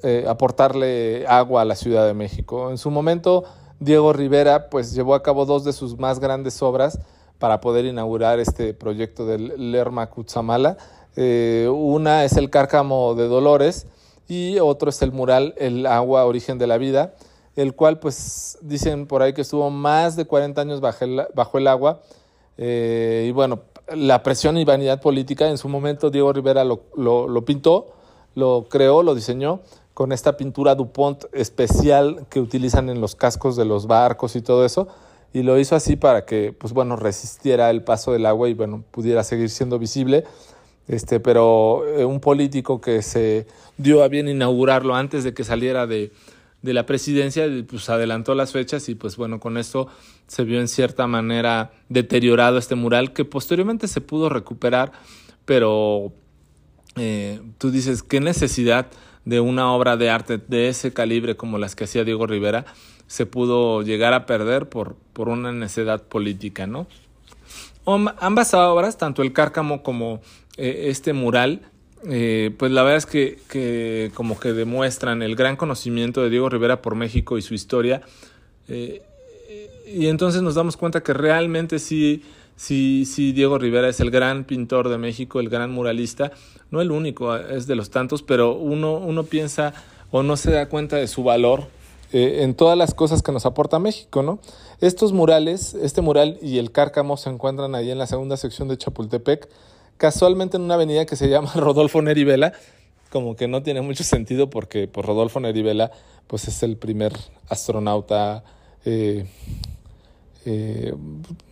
eh, 0.03 0.25
aportarle 0.27 1.27
agua 1.29 1.63
a 1.63 1.65
la 1.65 1.77
Ciudad 1.77 2.07
de 2.07 2.15
México. 2.15 2.71
En 2.71 2.79
su 2.79 2.91
momento, 2.91 3.45
Diego 3.79 4.13
Rivera 4.13 4.71
pues 4.71 4.95
llevó 4.95 5.15
a 5.15 5.23
cabo 5.23 5.45
dos 5.45 5.65
de 5.65 5.73
sus 5.73 5.99
más 5.99 6.21
grandes 6.21 6.61
obras 6.63 6.99
para 7.39 7.61
poder 7.61 7.85
inaugurar 7.85 8.41
este 8.41 8.75
proyecto 8.75 9.27
del 9.27 9.71
Lerma 9.71 10.09
Cutzamala. 10.09 10.79
Eh, 11.17 11.69
una 11.73 12.25
es 12.25 12.37
el 12.37 12.51
Cárcamo 12.51 13.15
de 13.15 13.29
Dolores 13.29 13.87
y 14.27 14.59
otro 14.59 14.91
es 14.91 15.03
el 15.03 15.13
mural 15.13 15.55
El 15.59 15.87
agua, 15.87 16.25
origen 16.25 16.59
de 16.59 16.67
la 16.67 16.79
vida 16.79 17.15
el 17.57 17.75
cual 17.75 17.99
pues 17.99 18.59
dicen 18.63 19.07
por 19.07 19.23
ahí 19.23 19.33
que 19.33 19.43
estuvo 19.43 19.69
más 19.71 20.17
de 20.17 20.25
40 20.25 20.61
años 20.61 20.81
bajo 20.81 21.05
el, 21.05 21.23
bajo 21.35 21.59
el 21.59 21.67
agua. 21.67 22.01
Eh, 22.57 23.27
y 23.29 23.33
bueno, 23.33 23.63
la 23.95 24.23
presión 24.23 24.57
y 24.57 24.65
vanidad 24.65 25.01
política, 25.01 25.49
en 25.49 25.59
su 25.59 25.69
momento 25.69 26.11
Diego 26.11 26.33
Rivera 26.33 26.65
lo, 26.65 26.83
lo, 26.97 27.45
pintó, 27.45 27.93
lo 28.35 28.67
creó, 28.69 29.03
lo 29.03 29.15
diseñó, 29.15 29.61
con 29.93 30.13
esta 30.13 30.37
pintura 30.37 30.75
DuPont 30.75 31.25
especial 31.33 32.27
que 32.29 32.41
utilizan 32.41 32.91
en 32.91 33.01
los 33.01 33.15
cascos 33.15 33.57
de 33.57 33.65
los 33.65 33.87
barcos 33.87 34.35
y 34.37 34.43
todo 34.43 34.65
eso. 34.65 34.89
Y 35.33 35.43
lo 35.43 35.59
hizo 35.59 35.75
así 35.75 35.97
para 35.97 36.25
que, 36.25 36.53
pues 36.53 36.73
bueno, 36.73 36.97
resistiera 36.97 37.71
el 37.71 37.83
paso 37.83 38.13
del 38.13 38.25
agua 38.27 38.49
y 38.49 38.55
bueno, 38.55 38.85
pudiera 38.91 39.25
seguir 39.25 39.51
siendo 39.51 39.79
visible. 39.79 40.25
Este, 40.87 41.19
pero 41.19 41.87
eh, 41.89 42.05
un 42.05 42.21
político 42.21 42.81
que 42.81 43.03
se 43.03 43.47
dio 43.79 44.03
a 44.03 44.09
bien 44.09 44.29
inaugurarlo 44.29 44.95
antes 44.95 45.25
de 45.25 45.33
que 45.33 45.43
saliera 45.43 45.87
de, 45.87 46.13
de 46.65 46.73
la 46.73 46.87
presidencia, 46.87 47.47
pues 47.69 47.91
adelantó 47.91 48.35
las 48.35 48.53
fechas 48.53 48.89
y 48.89 48.95
pues 48.95 49.19
bueno, 49.19 49.39
con 49.39 49.59
esto 49.59 49.87
se 50.27 50.45
vio 50.45 50.61
en 50.61 50.69
cierta 50.69 51.07
manera 51.07 51.73
deteriorado 51.91 52.57
este 52.57 52.75
mural 52.75 53.13
que 53.13 53.27
posteriormente 53.27 53.87
se 53.87 54.01
pudo 54.01 54.31
recuperar, 54.31 54.93
pero 55.45 56.15
eh, 56.97 57.43
tú 57.59 57.71
dices, 57.71 58.03
¿qué 58.03 58.19
necesidad 58.21 58.87
de 59.27 59.41
una 59.41 59.71
obra 59.73 59.99
de 59.99 60.09
arte 60.09 60.39
de 60.39 60.69
ese 60.69 60.95
calibre 60.95 61.37
como 61.37 61.59
las 61.59 61.77
que 61.77 61.85
hacía 61.85 62.03
Diego 62.03 62.27
Rivera 62.27 62.65
se 63.09 63.27
pudo 63.27 63.83
llegar 63.83 64.15
a 64.15 64.25
perder 64.25 64.71
por, 64.71 64.97
por 65.13 65.29
una 65.29 65.53
necesidad 65.53 66.03
política, 66.05 66.67
¿no? 66.67 66.87
ambas 68.21 68.55
obras, 68.55 68.97
tanto 68.97 69.21
el 69.21 69.35
Cárcamo 69.35 69.83
como 69.83 70.23
eh, 70.57 70.87
este 70.89 71.13
mural, 71.13 71.61
eh, 72.07 72.55
pues 72.59 72.73
la 72.73 72.83
verdad 72.83 72.99
es 72.99 73.07
que, 73.07 73.39
que, 73.49 74.11
como 74.15 74.39
que 74.39 74.53
demuestran 74.53 75.23
el 75.23 75.37
gran 75.37 75.57
conocimiento 75.57 76.23
de 76.23 76.31
Diego 76.31 76.49
Rivera 76.49 76.83
por 76.83 76.95
México 76.95 77.39
y 77.39 77.43
su 77.43 77.55
historia. 77.55 78.03
Eh, 78.69 79.03
y 79.87 80.07
entonces 80.07 80.43
nos 80.43 80.55
damos 80.55 80.77
cuenta 80.77 81.03
que 81.03 81.13
realmente 81.13 81.79
sí, 81.79 82.23
sí, 82.57 83.05
sí, 83.07 83.33
Diego 83.33 83.59
Rivera 83.59 83.89
es 83.89 84.01
el 84.01 84.11
gran 84.11 84.45
pintor 84.45 84.89
de 84.89 84.99
México, 84.99 85.41
el 85.41 85.49
gran 85.49 85.71
muralista, 85.71 86.33
no 86.71 86.81
el 86.81 86.91
único, 86.91 87.37
es 87.37 87.67
de 87.67 87.75
los 87.75 87.91
tantos, 87.91 88.23
pero 88.23 88.55
uno, 88.55 88.97
uno 88.97 89.25
piensa 89.25 89.75
o 90.11 90.23
no 90.23 90.37
se 90.37 90.51
da 90.53 90.69
cuenta 90.69 90.97
de 90.97 91.07
su 91.07 91.23
valor 91.23 91.67
en 92.13 92.55
todas 92.55 92.79
las 92.79 92.95
cosas 92.95 93.23
que 93.23 93.33
nos 93.33 93.45
aporta 93.45 93.81
México, 93.81 94.23
¿no? 94.23 94.39
Estos 94.81 95.13
murales, 95.13 95.75
este 95.75 96.01
mural 96.01 96.39
y 96.41 96.59
el 96.59 96.71
cárcamo 96.71 97.17
se 97.17 97.29
encuentran 97.29 97.75
ahí 97.75 97.91
en 97.91 97.99
la 97.99 98.07
segunda 98.07 98.37
sección 98.37 98.69
de 98.69 98.79
Chapultepec, 98.79 99.49
casualmente 99.97 100.57
en 100.57 100.63
una 100.63 100.75
avenida 100.75 101.07
que 101.07 101.17
se 101.17 101.29
llama 101.29 101.53
Rodolfo 101.55 102.03
Neri 102.03 102.25
Vela, 102.25 102.53
como 103.11 103.37
que 103.37 103.49
no 103.49 103.63
tiene 103.63 103.81
mucho 103.81 104.05
sentido 104.05 104.51
porque 104.51 104.89
pues, 104.89 105.07
Rodolfo 105.07 105.41
Neri 105.41 105.63
Vela 105.63 105.91
pues, 106.27 106.49
es 106.49 106.63
el 106.63 106.77
primer 106.77 107.13
astronauta, 107.49 108.45
eh, 108.85 109.27
eh, 110.47 110.95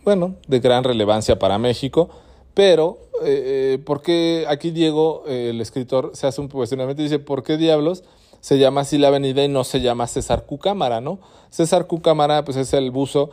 bueno, 0.03 0.35
de 0.47 0.59
gran 0.59 0.83
relevancia 0.83 1.39
para 1.39 1.57
México, 1.57 2.09
pero 2.53 2.99
eh, 3.23 3.79
¿por 3.85 4.01
qué 4.01 4.45
aquí 4.47 4.71
Diego, 4.71 5.23
el 5.27 5.59
escritor, 5.61 6.11
se 6.13 6.27
hace 6.27 6.41
un 6.41 6.47
cuestionamiento 6.47 7.01
y 7.01 7.05
dice, 7.05 7.19
¿por 7.19 7.43
qué 7.43 7.57
diablos? 7.57 8.03
se 8.43 8.57
llama 8.57 8.81
así 8.81 8.97
la 8.97 9.07
avenida 9.07 9.41
y 9.41 9.47
no 9.47 9.63
se 9.63 9.79
llama 9.79 10.05
César 10.05 10.45
Cucámara, 10.45 10.99
¿no? 10.99 11.19
César 11.49 11.87
Cucámara, 11.87 12.43
pues 12.43 12.57
es 12.57 12.73
el 12.73 12.91
buzo 12.91 13.29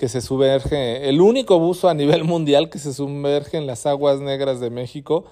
que 0.00 0.08
se 0.08 0.22
sumerge, 0.22 1.10
el 1.10 1.20
único 1.20 1.58
buzo 1.58 1.90
a 1.90 1.92
nivel 1.92 2.24
mundial 2.24 2.70
que 2.70 2.78
se 2.78 2.94
sumerge 2.94 3.58
en 3.58 3.66
las 3.66 3.84
aguas 3.84 4.18
negras 4.18 4.58
de 4.58 4.70
México, 4.70 5.26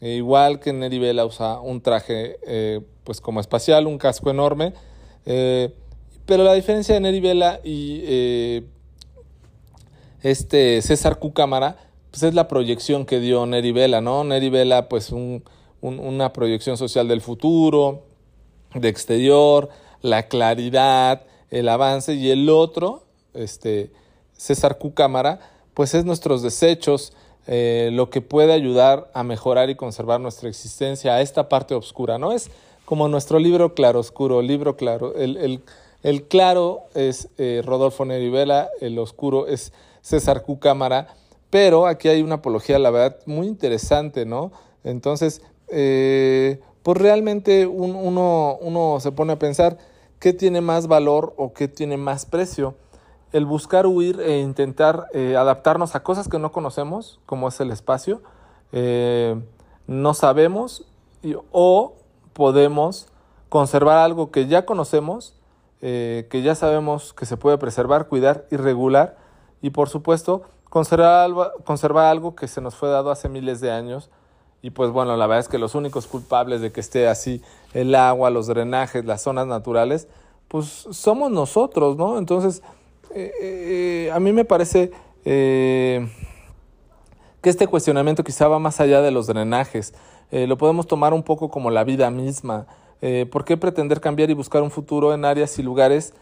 e 0.00 0.14
igual 0.14 0.58
que 0.58 0.72
Neri 0.72 0.98
Vela 0.98 1.26
usa 1.26 1.60
un 1.60 1.82
traje 1.82 2.38
eh, 2.46 2.80
pues 3.04 3.20
como 3.20 3.40
espacial, 3.40 3.86
un 3.86 3.98
casco 3.98 4.30
enorme, 4.30 4.72
eh, 5.26 5.70
pero 6.24 6.44
la 6.44 6.54
diferencia 6.54 6.94
de 6.94 7.02
Neri 7.02 7.20
Vela 7.20 7.60
y 7.62 8.00
eh, 8.04 8.64
este 10.22 10.80
César 10.80 11.18
Cucámara, 11.18 11.76
pues 12.10 12.22
es 12.22 12.32
la 12.32 12.48
proyección 12.48 13.04
que 13.04 13.20
dio 13.20 13.44
Neri 13.44 13.72
Vela, 13.72 14.00
¿no? 14.00 14.24
Neri 14.24 14.48
Vela, 14.48 14.88
pues 14.88 15.12
un, 15.12 15.44
una 15.82 16.32
proyección 16.32 16.78
social 16.78 17.06
del 17.06 17.20
futuro, 17.20 18.04
de 18.74 18.88
exterior, 18.88 19.68
la 20.00 20.26
claridad, 20.26 21.26
el 21.50 21.68
avance, 21.68 22.14
y 22.14 22.30
el 22.30 22.48
otro, 22.48 23.04
este, 23.34 23.90
César 24.36 24.78
Q 24.78 24.94
Cámara, 24.94 25.40
pues 25.74 25.94
es 25.94 26.04
nuestros 26.04 26.42
desechos, 26.42 27.12
eh, 27.46 27.90
lo 27.92 28.10
que 28.10 28.22
puede 28.22 28.52
ayudar 28.52 29.10
a 29.14 29.22
mejorar 29.22 29.70
y 29.70 29.76
conservar 29.76 30.20
nuestra 30.20 30.48
existencia 30.48 31.14
a 31.14 31.20
esta 31.20 31.48
parte 31.48 31.74
oscura, 31.74 32.18
¿no? 32.18 32.32
Es 32.32 32.50
como 32.84 33.08
nuestro 33.08 33.38
libro 33.38 33.74
claro 33.74 34.00
oscuro, 34.00 34.42
libro 34.42 34.76
claro. 34.76 35.14
El, 35.14 35.62
el, 36.02 36.22
claro 36.24 36.84
es 36.94 37.28
eh, 37.38 37.62
Rodolfo 37.64 38.04
Nerivela, 38.04 38.68
el 38.80 38.98
oscuro 38.98 39.46
es 39.46 39.72
César 40.00 40.42
Q 40.42 40.58
Cámara, 40.58 41.08
pero 41.50 41.86
aquí 41.86 42.08
hay 42.08 42.22
una 42.22 42.36
apología, 42.36 42.78
la 42.78 42.90
verdad, 42.90 43.18
muy 43.26 43.46
interesante, 43.46 44.24
¿no? 44.24 44.50
Entonces, 44.82 45.42
eh, 45.68 46.60
pues 46.82 46.98
realmente 46.98 47.66
uno, 47.66 48.56
uno 48.60 48.98
se 49.00 49.12
pone 49.12 49.32
a 49.32 49.38
pensar 49.38 49.78
qué 50.18 50.32
tiene 50.32 50.60
más 50.60 50.86
valor 50.86 51.34
o 51.36 51.52
qué 51.52 51.68
tiene 51.68 51.96
más 51.96 52.26
precio 52.26 52.74
el 53.36 53.44
buscar 53.44 53.86
huir 53.86 54.18
e 54.20 54.38
intentar 54.38 55.08
eh, 55.12 55.36
adaptarnos 55.36 55.94
a 55.94 56.02
cosas 56.02 56.26
que 56.26 56.38
no 56.38 56.52
conocemos, 56.52 57.20
como 57.26 57.48
es 57.48 57.60
el 57.60 57.70
espacio, 57.70 58.22
eh, 58.72 59.38
no 59.86 60.14
sabemos 60.14 60.86
o 61.52 61.96
podemos 62.32 63.08
conservar 63.50 63.98
algo 63.98 64.30
que 64.30 64.46
ya 64.46 64.64
conocemos, 64.64 65.34
eh, 65.82 66.26
que 66.30 66.40
ya 66.40 66.54
sabemos 66.54 67.12
que 67.12 67.26
se 67.26 67.36
puede 67.36 67.58
preservar, 67.58 68.08
cuidar 68.08 68.46
y 68.50 68.56
regular, 68.56 69.18
y 69.60 69.68
por 69.68 69.90
supuesto 69.90 70.44
conservar 70.70 71.24
algo, 71.24 71.50
conservar 71.64 72.06
algo 72.06 72.34
que 72.34 72.48
se 72.48 72.62
nos 72.62 72.74
fue 72.74 72.88
dado 72.88 73.10
hace 73.10 73.28
miles 73.28 73.60
de 73.60 73.70
años. 73.70 74.08
Y 74.62 74.70
pues 74.70 74.90
bueno, 74.92 75.14
la 75.18 75.26
verdad 75.26 75.40
es 75.40 75.48
que 75.48 75.58
los 75.58 75.74
únicos 75.74 76.06
culpables 76.06 76.62
de 76.62 76.72
que 76.72 76.80
esté 76.80 77.06
así 77.06 77.42
el 77.74 77.94
agua, 77.94 78.30
los 78.30 78.46
drenajes, 78.46 79.04
las 79.04 79.20
zonas 79.20 79.46
naturales, 79.46 80.08
pues 80.48 80.88
somos 80.90 81.30
nosotros, 81.30 81.96
¿no? 81.96 82.16
Entonces, 82.16 82.62
eh, 83.18 83.32
eh, 83.40 84.10
a 84.12 84.20
mí 84.20 84.30
me 84.34 84.44
parece 84.44 84.90
eh, 85.24 86.06
que 87.40 87.48
este 87.48 87.66
cuestionamiento 87.66 88.22
quizá 88.22 88.46
va 88.46 88.58
más 88.58 88.78
allá 88.78 89.00
de 89.00 89.10
los 89.10 89.26
drenajes. 89.26 89.94
lo 90.30 90.58
podemos 90.58 90.86
tomar 90.86 91.14
un 91.14 91.22
poco 91.22 91.48
como 91.48 91.70
la 91.70 91.82
vida 91.84 92.10
misma. 92.10 92.66
¿Por 93.30 93.44
qué 93.44 93.56
pretender 93.56 94.00
cambiar 94.00 94.28
y 94.28 94.34
buscar 94.34 94.62
un 94.62 94.70
futuro 94.70 95.14
en 95.14 95.24
áreas 95.24 95.58
y 95.58 95.62
lugares 95.62 96.12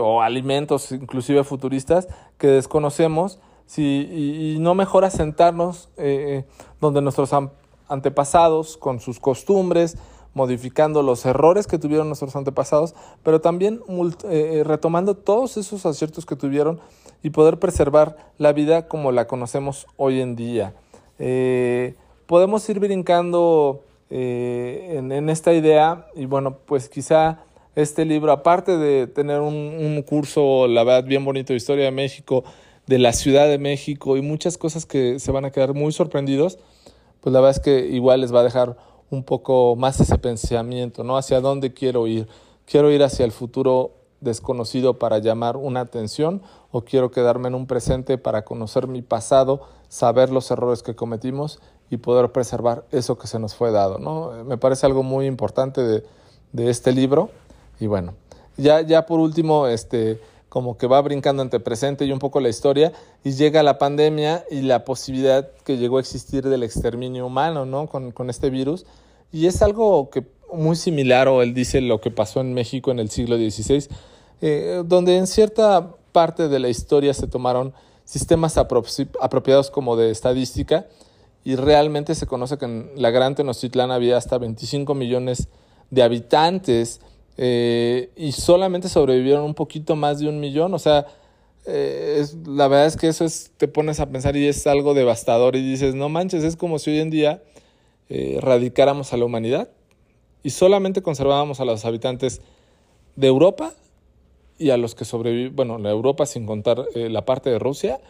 o 0.00 0.22
alimentos, 0.22 0.92
inclusive 0.92 1.42
futuristas, 1.42 2.06
que 2.38 2.46
desconocemos? 2.46 3.40
Y, 3.76 4.58
no 4.60 4.74
mejora 4.74 5.10
sentarnos 5.10 5.88
donde 6.80 7.00
nuestros 7.00 7.30
antepasados, 7.88 8.76
con 8.76 9.00
sus 9.00 9.18
costumbres, 9.18 9.96
modificando 10.34 11.02
los 11.02 11.24
errores 11.26 11.66
que 11.66 11.78
tuvieron 11.78 12.08
nuestros 12.08 12.36
antepasados, 12.36 12.94
pero 13.22 13.40
también 13.40 13.80
eh, 13.88 14.10
eh, 14.28 14.64
retomando 14.64 15.14
todos 15.16 15.56
esos 15.56 15.86
aciertos 15.86 16.26
que 16.26 16.36
tuvieron 16.36 16.80
y 17.22 17.30
poder 17.30 17.58
preservar 17.58 18.16
la 18.38 18.52
vida 18.52 18.88
como 18.88 19.12
la 19.12 19.26
conocemos 19.26 19.86
hoy 19.96 20.20
en 20.20 20.36
día. 20.36 20.74
Eh, 21.18 21.94
podemos 22.26 22.68
ir 22.68 22.78
brincando 22.78 23.84
en, 24.12 25.28
esta 25.30 25.52
idea 25.52 26.08
y 26.16 26.26
bueno, 26.26 26.58
pues 26.66 26.88
quizá 26.88 27.44
este 27.76 28.04
libro, 28.04 28.32
aparte 28.32 28.76
de 28.76 29.06
tener 29.06 29.40
un, 29.40 29.54
un 29.54 30.02
curso, 30.02 30.66
la 30.66 30.82
verdad, 30.82 31.04
bien 31.04 31.24
bonito 31.24 31.52
de 31.52 31.58
historia 31.58 31.84
de 31.84 31.92
México, 31.92 32.42
de 32.86 32.98
la 32.98 33.12
Ciudad 33.12 33.46
de 33.46 33.58
México 33.58 34.16
y 34.16 34.22
muchas 34.22 34.58
cosas 34.58 34.84
que 34.84 35.20
se 35.20 35.30
van 35.30 35.44
a 35.44 35.52
quedar 35.52 35.74
muy 35.74 35.92
sorprendidos, 35.92 36.58
pues 37.20 37.32
la 37.32 37.40
verdad 37.40 37.56
es 37.56 37.62
que 37.62 37.86
igual 37.86 38.20
les 38.20 38.34
va 38.34 38.40
a 38.40 38.44
dejar 38.44 38.76
un 39.10 39.24
poco 39.24 39.76
más 39.76 40.00
ese 40.00 40.18
pensamiento, 40.18 41.04
¿no? 41.04 41.16
Hacia 41.16 41.40
dónde 41.40 41.72
quiero 41.72 42.06
ir. 42.06 42.28
¿Quiero 42.66 42.90
ir 42.90 43.02
hacia 43.02 43.24
el 43.24 43.32
futuro 43.32 43.92
desconocido 44.20 44.98
para 44.98 45.18
llamar 45.18 45.56
una 45.56 45.80
atención 45.80 46.42
o 46.70 46.82
quiero 46.82 47.10
quedarme 47.10 47.48
en 47.48 47.54
un 47.54 47.66
presente 47.66 48.18
para 48.18 48.44
conocer 48.44 48.86
mi 48.86 49.02
pasado, 49.02 49.62
saber 49.88 50.30
los 50.30 50.50
errores 50.50 50.82
que 50.82 50.94
cometimos 50.94 51.58
y 51.90 51.96
poder 51.96 52.30
preservar 52.30 52.84
eso 52.92 53.18
que 53.18 53.26
se 53.26 53.38
nos 53.38 53.54
fue 53.54 53.72
dado, 53.72 53.98
¿no? 53.98 54.44
Me 54.44 54.58
parece 54.58 54.86
algo 54.86 55.02
muy 55.02 55.26
importante 55.26 55.80
de, 55.80 56.04
de 56.52 56.70
este 56.70 56.92
libro 56.92 57.30
y 57.80 57.86
bueno, 57.86 58.14
ya, 58.56 58.82
ya 58.82 59.06
por 59.06 59.18
último, 59.18 59.66
este, 59.66 60.20
como 60.50 60.76
que 60.76 60.86
va 60.86 61.00
brincando 61.00 61.42
entre 61.42 61.60
presente 61.60 62.04
y 62.04 62.12
un 62.12 62.18
poco 62.18 62.40
la 62.40 62.50
historia, 62.50 62.92
y 63.24 63.30
llega 63.30 63.62
la 63.62 63.78
pandemia 63.78 64.44
y 64.50 64.60
la 64.60 64.84
posibilidad 64.84 65.48
que 65.64 65.78
llegó 65.78 65.96
a 65.96 66.00
existir 66.00 66.46
del 66.46 66.64
exterminio 66.64 67.24
humano, 67.24 67.64
¿no? 67.64 67.86
Con, 67.86 68.10
con 68.10 68.28
este 68.28 68.50
virus. 68.50 68.84
Y 69.32 69.46
es 69.46 69.62
algo 69.62 70.10
que 70.10 70.24
muy 70.52 70.76
similar, 70.76 71.28
o 71.28 71.40
él 71.40 71.54
dice 71.54 71.80
lo 71.80 72.00
que 72.00 72.10
pasó 72.10 72.40
en 72.40 72.52
México 72.52 72.90
en 72.90 72.98
el 72.98 73.10
siglo 73.10 73.36
XVI, 73.36 73.86
eh, 74.42 74.82
donde 74.84 75.16
en 75.16 75.28
cierta 75.28 75.94
parte 76.12 76.48
de 76.48 76.58
la 76.58 76.68
historia 76.68 77.14
se 77.14 77.28
tomaron 77.28 77.72
sistemas 78.04 78.58
apropiados 78.58 79.70
como 79.70 79.96
de 79.96 80.10
estadística, 80.10 80.86
y 81.44 81.56
realmente 81.56 82.14
se 82.14 82.26
conoce 82.26 82.58
que 82.58 82.64
en 82.66 82.90
la 82.96 83.10
Gran 83.10 83.34
Tenochtitlán 83.34 83.92
había 83.92 84.16
hasta 84.16 84.36
25 84.36 84.94
millones 84.94 85.48
de 85.90 86.02
habitantes, 86.02 87.00
eh, 87.36 88.10
y 88.16 88.32
solamente 88.32 88.88
sobrevivieron 88.88 89.44
un 89.44 89.54
poquito 89.54 89.96
más 89.96 90.18
de 90.18 90.28
un 90.28 90.40
millón. 90.40 90.74
O 90.74 90.78
sea, 90.78 91.06
eh, 91.66 92.18
es, 92.20 92.36
la 92.46 92.68
verdad 92.68 92.86
es 92.86 92.96
que 92.96 93.08
eso 93.08 93.24
es, 93.24 93.50
te 93.56 93.68
pones 93.68 94.00
a 94.00 94.10
pensar 94.10 94.36
y 94.36 94.46
es 94.46 94.66
algo 94.66 94.94
devastador 94.94 95.56
y 95.56 95.62
dices, 95.62 95.94
no 95.94 96.08
manches, 96.08 96.44
es 96.44 96.56
como 96.56 96.78
si 96.78 96.90
hoy 96.90 97.00
en 97.00 97.10
día 97.10 97.42
eh, 98.08 98.38
radicáramos 98.40 99.12
a 99.12 99.16
la 99.16 99.24
humanidad 99.24 99.68
y 100.42 100.50
solamente 100.50 101.02
conservábamos 101.02 101.60
a 101.60 101.64
los 101.64 101.84
habitantes 101.84 102.40
de 103.16 103.26
Europa 103.26 103.72
y 104.58 104.70
a 104.70 104.76
los 104.76 104.94
que 104.94 105.04
sobreviven, 105.04 105.56
bueno, 105.56 105.78
la 105.78 105.90
Europa 105.90 106.26
sin 106.26 106.46
contar 106.46 106.84
la 106.94 107.24
parte 107.24 107.50
de 107.50 107.58
Rusia 107.58 108.00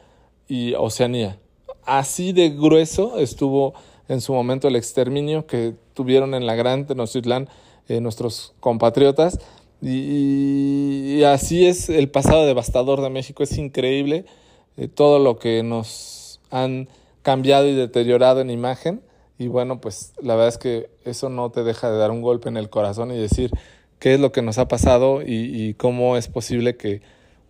y 0.48 0.74
Oceanía. 0.74 1.38
Así 1.84 2.32
de 2.32 2.50
grueso 2.50 3.18
estuvo 3.18 3.74
en 4.08 4.20
su 4.20 4.32
momento 4.32 4.66
el 4.66 4.74
exterminio 4.74 5.46
que 5.46 5.74
tuvieron 5.94 6.34
en 6.34 6.44
la 6.44 6.56
Gran 6.56 6.86
Tenochtitlán 6.86 7.48
eh, 7.88 8.00
nuestros 8.00 8.54
compatriotas. 8.60 9.38
Y, 9.82 11.22
así 11.24 11.66
es 11.66 11.88
el 11.88 12.10
pasado 12.10 12.44
devastador 12.44 13.00
de 13.00 13.10
México. 13.10 13.42
Es 13.42 13.56
increíble 13.56 14.24
eh, 14.76 14.88
todo 14.88 15.18
lo 15.18 15.38
que 15.38 15.62
nos 15.62 16.40
han 16.50 16.88
cambiado 17.22 17.66
y 17.66 17.74
deteriorado 17.74 18.40
en 18.40 18.50
imagen. 18.50 19.02
Y 19.38 19.48
bueno, 19.48 19.80
pues 19.80 20.12
la 20.20 20.34
verdad 20.34 20.48
es 20.48 20.58
que 20.58 20.90
eso 21.04 21.30
no 21.30 21.50
te 21.50 21.64
deja 21.64 21.90
de 21.90 21.98
dar 21.98 22.10
un 22.10 22.20
golpe 22.20 22.48
en 22.48 22.56
el 22.56 22.68
corazón 22.68 23.10
y 23.10 23.18
decir 23.18 23.50
qué 23.98 24.14
es 24.14 24.20
lo 24.20 24.32
que 24.32 24.42
nos 24.42 24.58
ha 24.58 24.68
pasado 24.68 25.22
y, 25.22 25.74
cómo 25.74 26.16
es 26.16 26.28
posible 26.28 26.76
que, 26.76 27.00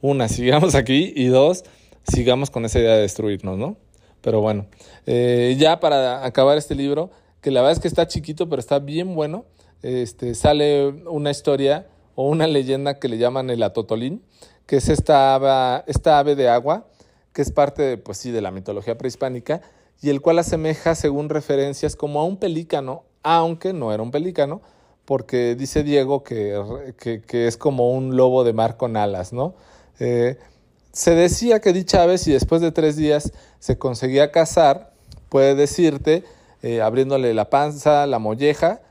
una, 0.01 0.29
sigamos 0.29 0.75
aquí 0.75 1.13
y 1.17 1.27
dos, 1.27 1.65
sigamos 2.05 2.51
con 2.51 2.65
esa 2.65 2.79
idea 2.79 2.95
de 2.95 3.03
destruirnos, 3.03 3.59
¿no? 3.59 3.77
Pero 4.21 4.41
bueno, 4.41 4.67
eh, 5.07 5.57
ya 5.59 5.81
para 5.81 6.25
acabar 6.25 6.59
este 6.59 6.75
libro, 6.75 7.11
que 7.41 7.51
la 7.51 7.61
verdad 7.61 7.73
es 7.73 7.81
que 7.81 7.89
está 7.89 8.07
chiquito, 8.07 8.49
pero 8.49 8.61
está 8.61 8.79
bien 8.79 9.15
bueno, 9.15 9.47
este, 9.83 10.35
sale 10.35 10.89
una 10.89 11.31
historia 11.31 11.87
o 12.15 12.29
una 12.29 12.47
leyenda 12.47 12.99
que 12.99 13.09
le 13.09 13.19
llaman 13.19 13.51
el 13.51 13.63
atotolín, 13.63 14.23
que 14.67 14.77
es 14.77 14.89
esta 14.89 15.35
ave, 15.35 16.37
de 16.37 16.49
agua, 16.49 16.87
que 17.33 17.43
es 17.43 17.51
parte, 17.51 17.97
pues 17.97 18.19
sí, 18.19 18.31
de 18.31 18.41
la 18.41 18.51
mitología 18.51 18.99
prehispánica, 18.99 19.63
y 20.03 20.11
el 20.11 20.21
cual 20.21 20.39
asemeja, 20.39 20.95
según 20.95 21.29
referencias, 21.29 21.97
como 21.97 22.21
a 22.21 22.25
un 22.25 22.37
pelícano, 22.37 23.05
aunque 23.23 23.73
no 23.73 23.93
era 23.93 24.03
un 24.03 24.11
pelícano, 24.11 24.63
porque 25.05 25.57
dice 25.57 25.83
Diego 25.83 26.23
que, 26.23 26.95
que, 27.27 27.47
es 27.47 27.57
como 27.57 27.91
un 27.93 28.17
lobo 28.17 28.45
de 28.45 28.53
mar 28.53 28.77
con 28.77 28.97
alas, 28.97 29.33
¿no? 29.33 29.55
Eh, 29.99 30.39
se 30.93 31.15
decía 31.15 31.61
que 31.61 31.73
dicha 31.73 32.03
ave, 32.03 32.19
si 32.19 32.33
después 32.33 32.61
de 32.61 32.73
tres 32.73 32.97
días 32.97 33.33
se 33.59 33.79
conseguía 33.79 34.31
cazar, 34.31 34.93
puede 35.29 35.55
decirte, 35.55 36.25
eh, 36.63 36.81
abriéndole 36.81 37.35
la 37.35 37.51
panza, 37.51 38.07
la 38.07 38.19
molleja, 38.19 38.83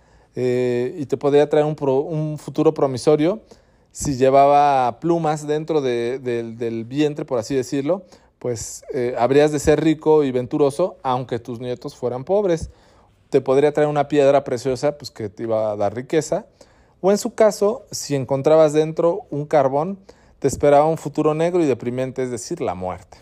eh, 0.42 0.96
y 0.98 1.06
te 1.06 1.18
podría 1.18 1.50
traer 1.50 1.66
un, 1.66 2.38
futuro 2.38 2.74
promisorio 2.74 3.42
si 3.92 4.16
llevaba 4.16 5.02
plumas 5.02 5.46
dentro 5.46 5.82
del 5.82 6.86
vientre, 6.86 7.26
por 7.26 7.40
así 7.40 7.56
decirlo, 7.56 8.04
pues 8.38 8.86
eh, 8.94 9.16
habrías 9.20 9.52
de 9.52 9.60
ser 9.60 9.84
rico 9.84 10.24
y 10.24 10.32
venturoso 10.32 10.96
aunque 11.04 11.40
tus 11.40 11.60
nietos 11.60 11.98
fueran 11.98 12.24
pobres. 12.24 12.70
Te 13.30 13.42
podría 13.42 13.74
traer 13.74 13.90
una 13.90 14.08
piedra 14.08 14.46
preciosa 14.46 14.98
pues 14.98 15.12
que 15.12 15.28
te 15.28 15.44
iba 15.44 15.72
a 15.72 15.76
dar 15.76 15.94
riqueza. 15.94 16.46
O 17.02 17.12
en 17.12 17.18
su 17.18 17.36
caso, 17.36 17.86
si 17.92 18.16
encontrabas 18.16 18.72
dentro 18.72 19.24
un 19.32 19.46
carbón, 19.46 20.00
te 20.40 20.48
esperaba 20.48 20.86
un 20.86 20.98
futuro 20.98 21.34
negro 21.34 21.62
y 21.62 21.66
deprimente, 21.66 22.24
es 22.24 22.32
decir, 22.32 22.62
la 22.62 22.76
muerte. 22.76 23.18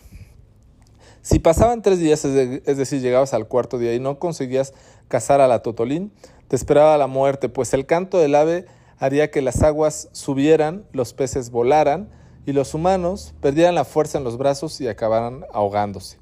Si 1.22 1.40
pasaban 1.40 1.82
tres 1.82 1.98
días, 1.98 2.24
es, 2.24 2.76
decir, 2.76 3.00
llegabas 3.00 3.34
al 3.34 3.48
cuarto 3.48 3.76
día 3.76 3.92
y 3.92 3.98
no 3.98 4.20
conseguías 4.20 4.72
cazar 5.08 5.40
a 5.40 5.48
la 5.48 5.62
Totolín, 5.62 6.12
te 6.48 6.56
esperaba 6.56 6.98
la 6.98 7.06
muerte, 7.06 7.48
pues 7.48 7.72
el 7.74 7.86
canto 7.86 8.18
del 8.18 8.34
ave 8.34 8.66
haría 8.98 9.30
que 9.30 9.42
las 9.42 9.62
aguas 9.62 10.08
subieran, 10.12 10.84
los 10.92 11.12
peces 11.12 11.50
volaran, 11.50 12.10
y 12.48 12.54
los 12.54 12.72
humanos 12.72 13.34
perdieran 13.42 13.74
la 13.74 13.84
fuerza 13.84 14.16
en 14.16 14.24
los 14.24 14.38
brazos 14.38 14.80
y 14.80 14.88
acabaran 14.88 15.44
ahogándose. 15.52 16.16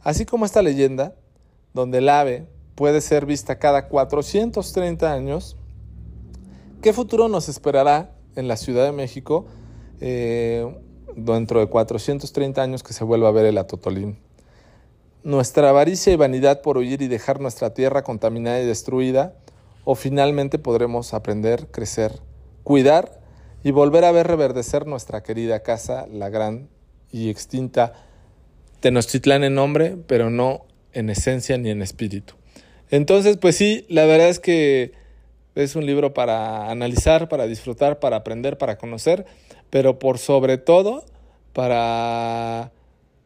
Así 0.00 0.26
como 0.26 0.44
esta 0.44 0.60
leyenda, 0.60 1.14
donde 1.72 1.98
el 1.98 2.08
ave 2.08 2.48
puede 2.74 3.00
ser 3.00 3.26
vista 3.26 3.60
cada 3.60 3.86
430 3.86 5.12
años, 5.12 5.56
¿qué 6.80 6.92
futuro 6.92 7.28
nos 7.28 7.48
esperará 7.48 8.10
en 8.34 8.48
la 8.48 8.56
Ciudad 8.56 8.84
de 8.84 8.90
México 8.90 9.46
eh, 10.00 10.66
dentro 11.14 11.60
de 11.60 11.68
430 11.68 12.60
años 12.60 12.82
que 12.82 12.92
se 12.92 13.04
vuelva 13.04 13.28
a 13.28 13.30
ver 13.30 13.46
el 13.46 13.56
atotolín? 13.56 14.18
Nuestra 15.22 15.68
avaricia 15.68 16.12
y 16.12 16.16
vanidad 16.16 16.62
por 16.62 16.76
huir 16.76 17.02
y 17.02 17.06
dejar 17.06 17.40
nuestra 17.40 17.72
tierra 17.72 18.02
contaminada 18.02 18.60
y 18.60 18.66
destruida, 18.66 19.36
o 19.84 19.94
finalmente 19.94 20.58
podremos 20.58 21.14
aprender, 21.14 21.68
crecer, 21.70 22.20
cuidar 22.62 23.20
y 23.64 23.70
volver 23.70 24.04
a 24.04 24.12
ver 24.12 24.26
reverdecer 24.26 24.86
nuestra 24.86 25.22
querida 25.22 25.62
casa, 25.62 26.06
la 26.10 26.28
gran 26.28 26.68
y 27.10 27.28
extinta 27.28 27.92
Tenochtitlán 28.80 29.44
en 29.44 29.54
nombre, 29.54 29.96
pero 30.08 30.28
no 30.28 30.66
en 30.92 31.08
esencia 31.08 31.56
ni 31.56 31.70
en 31.70 31.82
espíritu. 31.82 32.34
Entonces, 32.90 33.36
pues 33.36 33.56
sí, 33.56 33.86
la 33.88 34.04
verdad 34.04 34.28
es 34.28 34.40
que 34.40 34.92
es 35.54 35.76
un 35.76 35.86
libro 35.86 36.14
para 36.14 36.68
analizar, 36.70 37.28
para 37.28 37.46
disfrutar, 37.46 38.00
para 38.00 38.16
aprender, 38.16 38.58
para 38.58 38.78
conocer, 38.78 39.24
pero 39.70 39.98
por 39.98 40.18
sobre 40.18 40.58
todo 40.58 41.04
para 41.52 42.72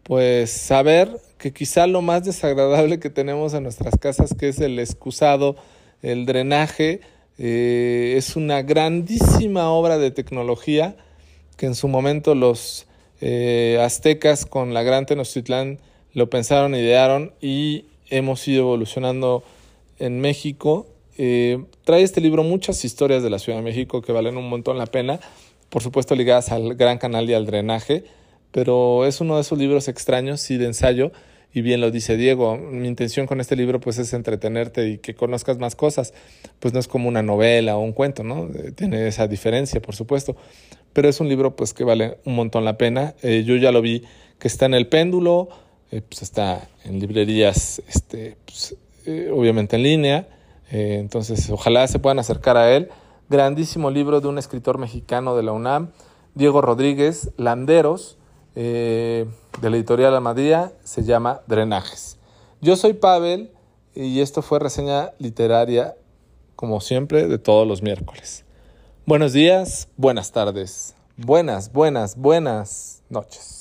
pues 0.02 0.50
saber 0.50 1.10
que 1.38 1.52
quizá 1.52 1.86
lo 1.86 2.02
más 2.02 2.24
desagradable 2.24 3.00
que 3.00 3.10
tenemos 3.10 3.54
en 3.54 3.62
nuestras 3.62 3.96
casas, 3.98 4.34
que 4.38 4.48
es 4.48 4.60
el 4.60 4.78
excusado, 4.78 5.56
el 6.06 6.24
drenaje, 6.24 7.00
eh, 7.36 8.14
es 8.16 8.36
una 8.36 8.62
grandísima 8.62 9.70
obra 9.70 9.98
de 9.98 10.12
tecnología 10.12 10.96
que 11.56 11.66
en 11.66 11.74
su 11.74 11.88
momento 11.88 12.36
los 12.36 12.86
eh, 13.20 13.78
aztecas 13.82 14.46
con 14.46 14.72
la 14.72 14.84
gran 14.84 15.06
Tenochtitlán 15.06 15.80
lo 16.12 16.30
pensaron, 16.30 16.76
idearon 16.76 17.32
y 17.40 17.86
hemos 18.08 18.46
ido 18.46 18.60
evolucionando 18.60 19.42
en 19.98 20.20
México. 20.20 20.86
Eh, 21.18 21.64
trae 21.84 22.02
este 22.02 22.20
libro 22.20 22.44
muchas 22.44 22.84
historias 22.84 23.24
de 23.24 23.30
la 23.30 23.40
Ciudad 23.40 23.58
de 23.58 23.64
México 23.64 24.00
que 24.00 24.12
valen 24.12 24.36
un 24.36 24.48
montón 24.48 24.78
la 24.78 24.86
pena, 24.86 25.18
por 25.70 25.82
supuesto 25.82 26.14
ligadas 26.14 26.52
al 26.52 26.76
Gran 26.76 26.98
Canal 26.98 27.28
y 27.28 27.34
al 27.34 27.46
drenaje, 27.46 28.04
pero 28.52 29.06
es 29.06 29.20
uno 29.20 29.34
de 29.34 29.40
esos 29.40 29.58
libros 29.58 29.88
extraños 29.88 30.48
y 30.52 30.56
de 30.56 30.66
ensayo 30.66 31.10
y 31.56 31.62
bien 31.62 31.80
lo 31.80 31.90
dice 31.90 32.18
Diego, 32.18 32.58
mi 32.58 32.86
intención 32.86 33.26
con 33.26 33.40
este 33.40 33.56
libro 33.56 33.80
pues 33.80 33.96
es 33.96 34.12
entretenerte 34.12 34.90
y 34.90 34.98
que 34.98 35.14
conozcas 35.14 35.56
más 35.56 35.74
cosas, 35.74 36.12
pues 36.60 36.74
no 36.74 36.80
es 36.80 36.86
como 36.86 37.08
una 37.08 37.22
novela 37.22 37.78
o 37.78 37.80
un 37.80 37.92
cuento, 37.92 38.22
¿no? 38.22 38.50
Eh, 38.54 38.72
tiene 38.72 39.08
esa 39.08 39.26
diferencia, 39.26 39.80
por 39.80 39.94
supuesto, 39.94 40.36
pero 40.92 41.08
es 41.08 41.18
un 41.18 41.30
libro 41.30 41.56
pues 41.56 41.72
que 41.72 41.82
vale 41.82 42.18
un 42.26 42.34
montón 42.34 42.66
la 42.66 42.76
pena. 42.76 43.14
Eh, 43.22 43.42
yo 43.46 43.56
ya 43.56 43.72
lo 43.72 43.80
vi 43.80 44.04
que 44.38 44.48
está 44.48 44.66
en 44.66 44.74
el 44.74 44.86
péndulo, 44.88 45.48
eh, 45.92 46.02
pues 46.06 46.20
está 46.20 46.68
en 46.84 47.00
librerías, 47.00 47.80
este, 47.88 48.36
pues, 48.44 48.76
obviamente 49.32 49.76
en 49.76 49.82
línea, 49.82 50.28
entonces 50.70 51.48
ojalá 51.48 51.88
se 51.88 51.98
puedan 51.98 52.18
acercar 52.18 52.58
a 52.58 52.76
él. 52.76 52.90
Grandísimo 53.30 53.90
libro 53.90 54.20
de 54.20 54.28
un 54.28 54.36
escritor 54.36 54.76
mexicano 54.76 55.34
de 55.34 55.42
la 55.42 55.52
UNAM, 55.52 55.92
Diego 56.34 56.60
Rodríguez, 56.60 57.30
Landeros, 57.38 58.18
eh, 58.56 59.26
de 59.60 59.70
la 59.70 59.76
editorial 59.76 60.14
Almadía 60.14 60.72
se 60.82 61.04
llama 61.04 61.42
Drenajes. 61.46 62.18
Yo 62.60 62.74
soy 62.74 62.94
Pavel 62.94 63.52
y 63.94 64.20
esto 64.20 64.42
fue 64.42 64.58
reseña 64.58 65.12
literaria, 65.18 65.94
como 66.56 66.80
siempre, 66.80 67.28
de 67.28 67.38
todos 67.38 67.68
los 67.68 67.82
miércoles. 67.82 68.44
Buenos 69.04 69.32
días, 69.32 69.88
buenas 69.96 70.32
tardes, 70.32 70.94
buenas, 71.16 71.72
buenas, 71.72 72.16
buenas 72.16 73.02
noches. 73.08 73.55